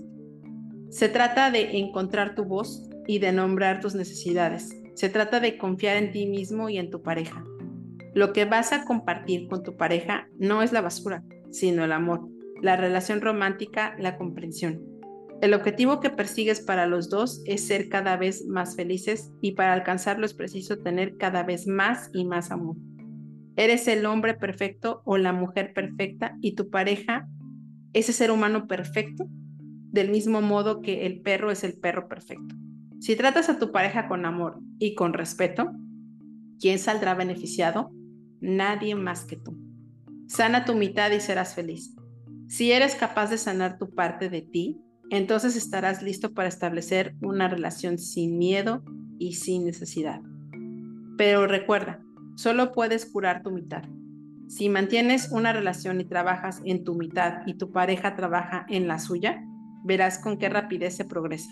Se 0.90 1.08
trata 1.08 1.50
de 1.50 1.78
encontrar 1.78 2.34
tu 2.34 2.44
voz 2.44 2.88
y 3.06 3.18
de 3.18 3.32
nombrar 3.32 3.80
tus 3.80 3.94
necesidades. 3.94 4.70
Se 4.94 5.08
trata 5.08 5.40
de 5.40 5.56
confiar 5.56 5.96
en 5.96 6.12
ti 6.12 6.26
mismo 6.26 6.68
y 6.68 6.78
en 6.78 6.90
tu 6.90 7.02
pareja. 7.02 7.44
Lo 8.14 8.32
que 8.32 8.44
vas 8.44 8.72
a 8.72 8.84
compartir 8.84 9.48
con 9.48 9.62
tu 9.62 9.76
pareja 9.76 10.28
no 10.38 10.62
es 10.62 10.72
la 10.72 10.82
basura, 10.82 11.24
sino 11.50 11.84
el 11.84 11.92
amor 11.92 12.28
la 12.62 12.76
relación 12.76 13.20
romántica, 13.20 13.94
la 13.98 14.16
comprensión. 14.16 14.91
El 15.42 15.54
objetivo 15.54 15.98
que 15.98 16.08
persigues 16.08 16.60
para 16.60 16.86
los 16.86 17.10
dos 17.10 17.42
es 17.46 17.66
ser 17.66 17.88
cada 17.88 18.16
vez 18.16 18.46
más 18.46 18.76
felices 18.76 19.32
y 19.40 19.52
para 19.52 19.72
alcanzarlo 19.72 20.24
es 20.24 20.34
preciso 20.34 20.78
tener 20.78 21.16
cada 21.16 21.42
vez 21.42 21.66
más 21.66 22.10
y 22.12 22.24
más 22.24 22.52
amor. 22.52 22.76
Eres 23.56 23.88
el 23.88 24.06
hombre 24.06 24.34
perfecto 24.34 25.02
o 25.04 25.18
la 25.18 25.32
mujer 25.32 25.72
perfecta 25.74 26.36
y 26.40 26.54
tu 26.54 26.70
pareja, 26.70 27.26
ese 27.92 28.12
ser 28.12 28.30
humano 28.30 28.68
perfecto, 28.68 29.26
del 29.90 30.12
mismo 30.12 30.42
modo 30.42 30.80
que 30.80 31.06
el 31.06 31.22
perro 31.22 31.50
es 31.50 31.64
el 31.64 31.72
perro 31.72 32.06
perfecto. 32.06 32.54
Si 33.00 33.16
tratas 33.16 33.48
a 33.48 33.58
tu 33.58 33.72
pareja 33.72 34.06
con 34.06 34.24
amor 34.24 34.60
y 34.78 34.94
con 34.94 35.12
respeto, 35.12 35.72
¿quién 36.60 36.78
saldrá 36.78 37.16
beneficiado? 37.16 37.90
Nadie 38.40 38.94
más 38.94 39.24
que 39.24 39.38
tú. 39.38 39.58
Sana 40.28 40.64
tu 40.64 40.76
mitad 40.76 41.10
y 41.10 41.18
serás 41.18 41.56
feliz. 41.56 41.96
Si 42.46 42.70
eres 42.70 42.94
capaz 42.94 43.30
de 43.30 43.38
sanar 43.38 43.76
tu 43.76 43.92
parte 43.92 44.28
de 44.30 44.42
ti, 44.42 44.80
entonces 45.12 45.56
estarás 45.56 46.02
listo 46.02 46.32
para 46.32 46.48
establecer 46.48 47.14
una 47.20 47.46
relación 47.46 47.98
sin 47.98 48.38
miedo 48.38 48.82
y 49.18 49.34
sin 49.34 49.66
necesidad. 49.66 50.22
Pero 51.18 51.46
recuerda, 51.46 52.00
solo 52.34 52.72
puedes 52.72 53.04
curar 53.04 53.42
tu 53.42 53.50
mitad. 53.50 53.82
Si 54.48 54.70
mantienes 54.70 55.30
una 55.30 55.52
relación 55.52 56.00
y 56.00 56.06
trabajas 56.06 56.62
en 56.64 56.82
tu 56.82 56.94
mitad 56.94 57.46
y 57.46 57.58
tu 57.58 57.72
pareja 57.72 58.16
trabaja 58.16 58.64
en 58.70 58.88
la 58.88 58.98
suya, 58.98 59.44
verás 59.84 60.18
con 60.18 60.38
qué 60.38 60.48
rapidez 60.48 60.96
se 60.96 61.04
progresa. 61.04 61.50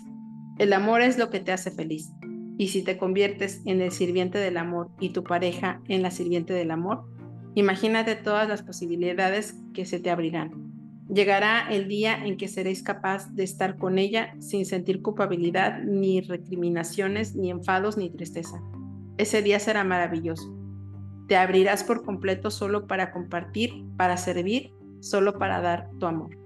El 0.57 0.73
amor 0.73 1.01
es 1.01 1.19
lo 1.19 1.29
que 1.29 1.39
te 1.39 1.51
hace 1.51 1.69
feliz. 1.69 2.11
Y 2.57 2.69
si 2.69 2.81
te 2.81 2.97
conviertes 2.97 3.61
en 3.65 3.79
el 3.79 3.91
sirviente 3.91 4.39
del 4.39 4.57
amor 4.57 4.89
y 4.99 5.09
tu 5.09 5.23
pareja 5.23 5.81
en 5.87 6.01
la 6.01 6.09
sirviente 6.09 6.53
del 6.53 6.71
amor, 6.71 7.05
imagínate 7.53 8.15
todas 8.15 8.49
las 8.49 8.63
posibilidades 8.63 9.55
que 9.75 9.85
se 9.85 9.99
te 9.99 10.09
abrirán. 10.09 10.80
Llegará 11.13 11.67
el 11.69 11.89
día 11.89 12.25
en 12.25 12.37
que 12.37 12.47
seréis 12.47 12.83
capaz 12.83 13.29
de 13.33 13.43
estar 13.43 13.77
con 13.77 13.99
ella 13.99 14.33
sin 14.39 14.65
sentir 14.65 15.01
culpabilidad, 15.01 15.83
ni 15.83 16.21
recriminaciones, 16.21 17.35
ni 17.35 17.51
enfados, 17.51 17.97
ni 17.97 18.09
tristeza. 18.09 18.61
Ese 19.17 19.41
día 19.41 19.59
será 19.59 19.83
maravilloso. 19.83 20.55
Te 21.27 21.35
abrirás 21.35 21.83
por 21.83 22.05
completo 22.05 22.49
solo 22.49 22.87
para 22.87 23.11
compartir, 23.11 23.83
para 23.97 24.15
servir, 24.15 24.71
solo 25.01 25.37
para 25.37 25.59
dar 25.59 25.89
tu 25.99 26.05
amor. 26.05 26.37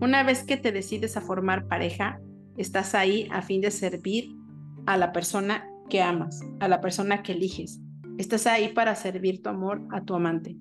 Una 0.00 0.22
vez 0.22 0.42
que 0.42 0.56
te 0.56 0.72
decides 0.72 1.18
a 1.18 1.20
formar 1.20 1.68
pareja, 1.68 2.18
estás 2.56 2.94
ahí 2.94 3.28
a 3.30 3.42
fin 3.42 3.60
de 3.60 3.70
servir 3.70 4.34
a 4.86 4.96
la 4.96 5.12
persona 5.12 5.68
que 5.90 6.00
amas, 6.00 6.40
a 6.60 6.68
la 6.68 6.80
persona 6.80 7.22
que 7.22 7.32
eliges. 7.32 7.78
Estás 8.16 8.46
ahí 8.46 8.68
para 8.68 8.94
servir 8.94 9.42
tu 9.42 9.50
amor 9.50 9.82
a 9.90 10.02
tu 10.02 10.14
amante, 10.14 10.56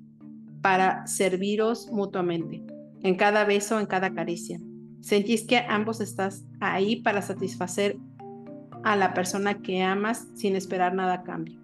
para 0.62 1.08
serviros 1.08 1.90
mutuamente 1.92 2.62
en 3.04 3.16
cada 3.16 3.46
beso, 3.46 3.80
en 3.80 3.86
cada 3.86 4.14
caricia. 4.14 4.60
Sentís 5.02 5.46
que 5.46 5.58
ambos 5.58 6.02
estás 6.02 6.46
ahí 6.60 6.98
para 6.98 7.22
satisfacer 7.22 7.98
a 8.84 8.96
la 8.96 9.14
persona 9.14 9.62
que 9.62 9.82
amas 9.82 10.28
sin 10.36 10.56
esperar 10.56 10.94
nada 10.94 11.16
a 11.16 11.24
cambio. 11.24 11.60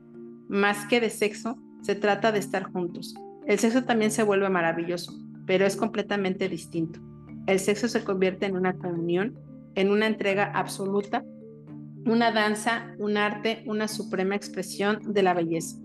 Más 0.48 0.86
que 0.86 1.00
de 1.00 1.10
sexo, 1.10 1.58
se 1.82 1.96
trata 1.96 2.32
de 2.32 2.40
estar 2.40 2.64
juntos. 2.72 3.16
El 3.46 3.60
sexo 3.60 3.84
también 3.84 4.12
se 4.12 4.24
vuelve 4.24 4.50
maravilloso, 4.50 5.14
pero 5.46 5.66
es 5.66 5.76
completamente 5.76 6.50
distinto. 6.50 7.00
El 7.46 7.60
sexo 7.60 7.88
se 7.88 8.04
convierte 8.04 8.46
en 8.46 8.58
una 8.58 8.74
comunión, 8.74 9.38
en 9.76 9.90
una 9.90 10.08
entrega 10.08 10.52
absoluta, 10.54 11.24
una 12.06 12.32
danza, 12.32 12.94
un 13.00 13.18
arte, 13.18 13.64
una 13.66 13.88
suprema 13.88 14.36
expresión 14.36 15.00
de 15.14 15.24
la 15.24 15.34
belleza. 15.34 15.78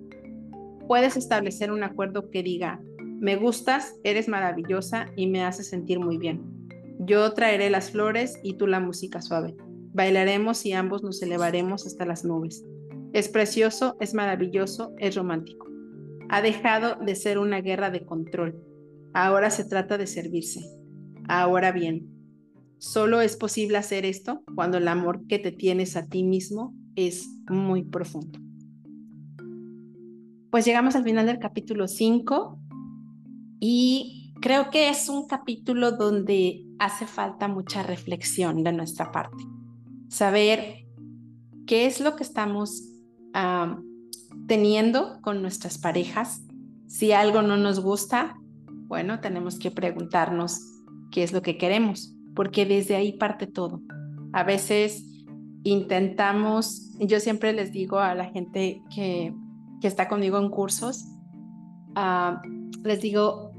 Puedes 0.88 1.16
establecer 1.16 1.70
un 1.70 1.84
acuerdo 1.84 2.30
que 2.30 2.42
diga, 2.42 2.80
me 3.22 3.37
gustas, 3.37 3.94
eres 4.02 4.26
maravillosa 4.26 5.06
y 5.14 5.28
me 5.28 5.44
haces 5.44 5.68
sentir 5.68 6.00
muy 6.00 6.18
bien. 6.18 6.42
Yo 6.98 7.32
traeré 7.35 7.70
las 7.70 7.92
flores 7.92 8.37
y 8.42 8.54
tú 8.54 8.66
la 8.66 8.80
música 8.80 9.22
suave. 9.22 9.54
Bailaremos 9.94 10.66
y 10.66 10.72
ambos 10.72 11.04
nos 11.04 11.22
elevaremos 11.22 11.87
hasta 11.87 12.04
las 12.04 12.24
nubes. 12.24 12.64
Es 13.12 13.28
precioso, 13.28 13.96
es 14.00 14.12
maravilloso, 14.12 14.92
es 14.98 15.14
romántico. 15.14 15.68
Ha 16.30 16.42
dejado 16.42 16.96
de 16.96 17.14
ser 17.14 17.38
una 17.38 17.61
guerra 17.61 17.90
de 17.90 18.04
control. 18.04 18.61
Ahora 19.14 19.50
se 19.50 19.66
trata 19.66 19.98
de 19.98 20.08
servirse. 20.08 20.61
Ahora 21.28 21.70
bien, 21.70 22.08
solo 22.78 23.20
es 23.20 23.37
posible 23.37 23.78
hacer 23.78 24.04
esto 24.04 24.42
cuando 24.56 24.78
el 24.78 24.88
amor 24.88 25.28
que 25.28 25.38
te 25.38 25.52
tienes 25.52 25.96
a 25.96 26.08
ti 26.08 26.24
mismo 26.24 26.74
es 26.96 27.28
muy 27.48 27.85
profundo. 27.85 28.40
Pues 30.50 30.66
llegamos 30.66 30.96
al 30.96 31.04
final 31.04 31.24
del 31.24 31.38
capítulo 31.38 31.87
5 31.87 32.62
y 33.64 34.35
creo 34.40 34.70
que 34.70 34.88
es 34.88 35.09
un 35.09 35.29
capítulo 35.29 35.92
donde 35.92 36.66
hace 36.81 37.07
falta 37.07 37.46
mucha 37.46 37.85
reflexión 37.85 38.64
de 38.64 38.72
nuestra 38.72 39.12
parte. 39.12 39.44
Saber 40.09 40.88
qué 41.64 41.87
es 41.87 42.01
lo 42.01 42.16
que 42.16 42.25
estamos 42.25 42.83
teniendo 44.48 45.20
con 45.22 45.42
nuestras 45.42 45.79
parejas. 45.79 46.42
Si 46.88 47.12
algo 47.12 47.40
no 47.42 47.57
nos 47.57 47.79
gusta, 47.79 48.35
bueno, 48.88 49.20
tenemos 49.20 49.61
que 49.61 49.70
preguntarnos 49.70 50.61
qué 51.12 51.22
es 51.22 51.33
lo 51.33 51.40
que 51.40 51.57
queremos, 51.57 52.16
porque 52.35 52.66
desde 52.66 52.96
ahí 52.96 53.12
parte 53.12 53.46
todo. 53.46 53.81
A 54.33 54.42
veces 54.42 55.05
intentamos, 55.62 56.90
yo 56.98 57.20
siempre 57.20 57.53
les 57.53 57.70
digo 57.70 58.01
a 58.01 58.16
la 58.16 58.25
gente 58.25 58.83
que, 58.92 59.33
que 59.81 59.87
está 59.87 60.09
conmigo 60.09 60.38
en 60.38 60.51
cursos, 60.51 61.05
ah, 61.94 62.42
les 62.83 63.01
digo, 63.01 63.51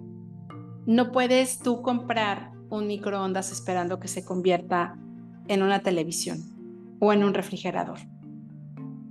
no 0.85 1.11
puedes 1.11 1.59
tú 1.59 1.81
comprar 1.81 2.51
un 2.69 2.87
microondas 2.87 3.51
esperando 3.51 3.99
que 3.99 4.07
se 4.07 4.25
convierta 4.25 4.97
en 5.47 5.63
una 5.63 5.81
televisión 5.81 6.39
o 6.99 7.13
en 7.13 7.23
un 7.23 7.33
refrigerador. 7.33 7.99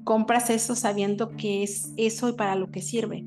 Compras 0.04 0.50
eso 0.50 0.74
sabiendo 0.74 1.30
que 1.36 1.62
es 1.62 1.92
eso 1.96 2.28
y 2.28 2.32
para 2.32 2.56
lo 2.56 2.70
que 2.70 2.82
sirve. 2.82 3.24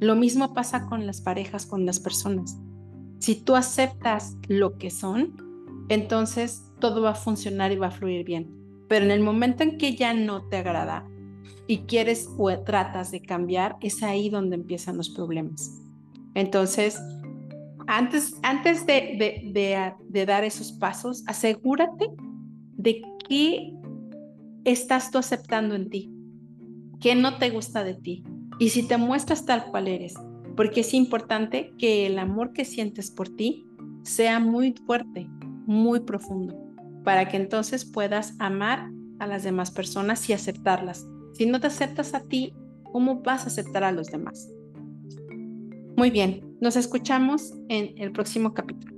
Lo 0.00 0.14
mismo 0.16 0.54
pasa 0.54 0.86
con 0.86 1.06
las 1.06 1.20
parejas, 1.20 1.66
con 1.66 1.86
las 1.86 2.00
personas. 2.00 2.56
Si 3.18 3.34
tú 3.34 3.56
aceptas 3.56 4.36
lo 4.48 4.76
que 4.76 4.90
son, 4.90 5.34
entonces 5.88 6.70
todo 6.78 7.02
va 7.02 7.10
a 7.10 7.14
funcionar 7.14 7.72
y 7.72 7.76
va 7.76 7.88
a 7.88 7.90
fluir 7.90 8.24
bien. 8.24 8.50
Pero 8.88 9.04
en 9.04 9.10
el 9.10 9.20
momento 9.20 9.62
en 9.62 9.78
que 9.78 9.96
ya 9.96 10.14
no 10.14 10.46
te 10.48 10.58
agrada 10.58 11.06
y 11.66 11.78
quieres 11.78 12.28
o 12.38 12.50
tratas 12.60 13.10
de 13.10 13.22
cambiar, 13.22 13.76
es 13.80 14.02
ahí 14.02 14.28
donde 14.28 14.56
empiezan 14.56 14.96
los 14.96 15.10
problemas. 15.10 15.70
Entonces, 16.34 17.00
antes, 17.86 18.34
antes 18.42 18.86
de, 18.86 20.24
dar 20.26 20.44
esos 20.44 20.72
pasos, 20.72 21.24
asegúrate 21.26 22.08
de 22.76 23.02
qué 23.28 23.72
estás 24.64 25.10
tú 25.10 25.18
aceptando 25.18 25.74
en 25.74 25.90
ti, 25.90 26.10
qué 27.00 27.14
no 27.14 27.38
te 27.38 27.50
gusta 27.50 27.84
de 27.84 27.94
ti. 27.94 28.24
Y 28.58 28.70
si 28.70 28.86
te 28.86 28.96
muestras 28.96 29.44
tal 29.44 29.66
cual 29.66 29.88
eres, 29.88 30.14
porque 30.56 30.80
es 30.80 30.94
importante 30.94 31.72
que 31.78 32.06
el 32.06 32.18
amor 32.18 32.52
que 32.52 32.64
sientes 32.64 33.10
por 33.10 33.28
ti 33.28 33.66
sea 34.02 34.38
muy 34.38 34.74
fuerte, 34.86 35.26
muy 35.66 36.00
profundo, 36.00 36.54
para 37.02 37.28
que 37.28 37.36
entonces 37.36 37.84
puedas 37.84 38.34
amar 38.38 38.90
a 39.18 39.26
las 39.26 39.42
demás 39.42 39.70
personas 39.70 40.28
y 40.28 40.32
aceptarlas. 40.32 41.06
Si 41.32 41.46
no 41.46 41.60
te 41.60 41.66
aceptas 41.66 42.14
a 42.14 42.20
ti, 42.20 42.54
¿cómo 42.92 43.22
vas 43.22 43.44
a 43.44 43.46
aceptar 43.48 43.82
a 43.82 43.92
los 43.92 44.08
demás? 44.08 44.53
Muy 45.96 46.10
bien, 46.10 46.56
nos 46.60 46.74
escuchamos 46.76 47.54
en 47.68 47.94
el 47.98 48.10
próximo 48.10 48.52
capítulo. 48.52 48.93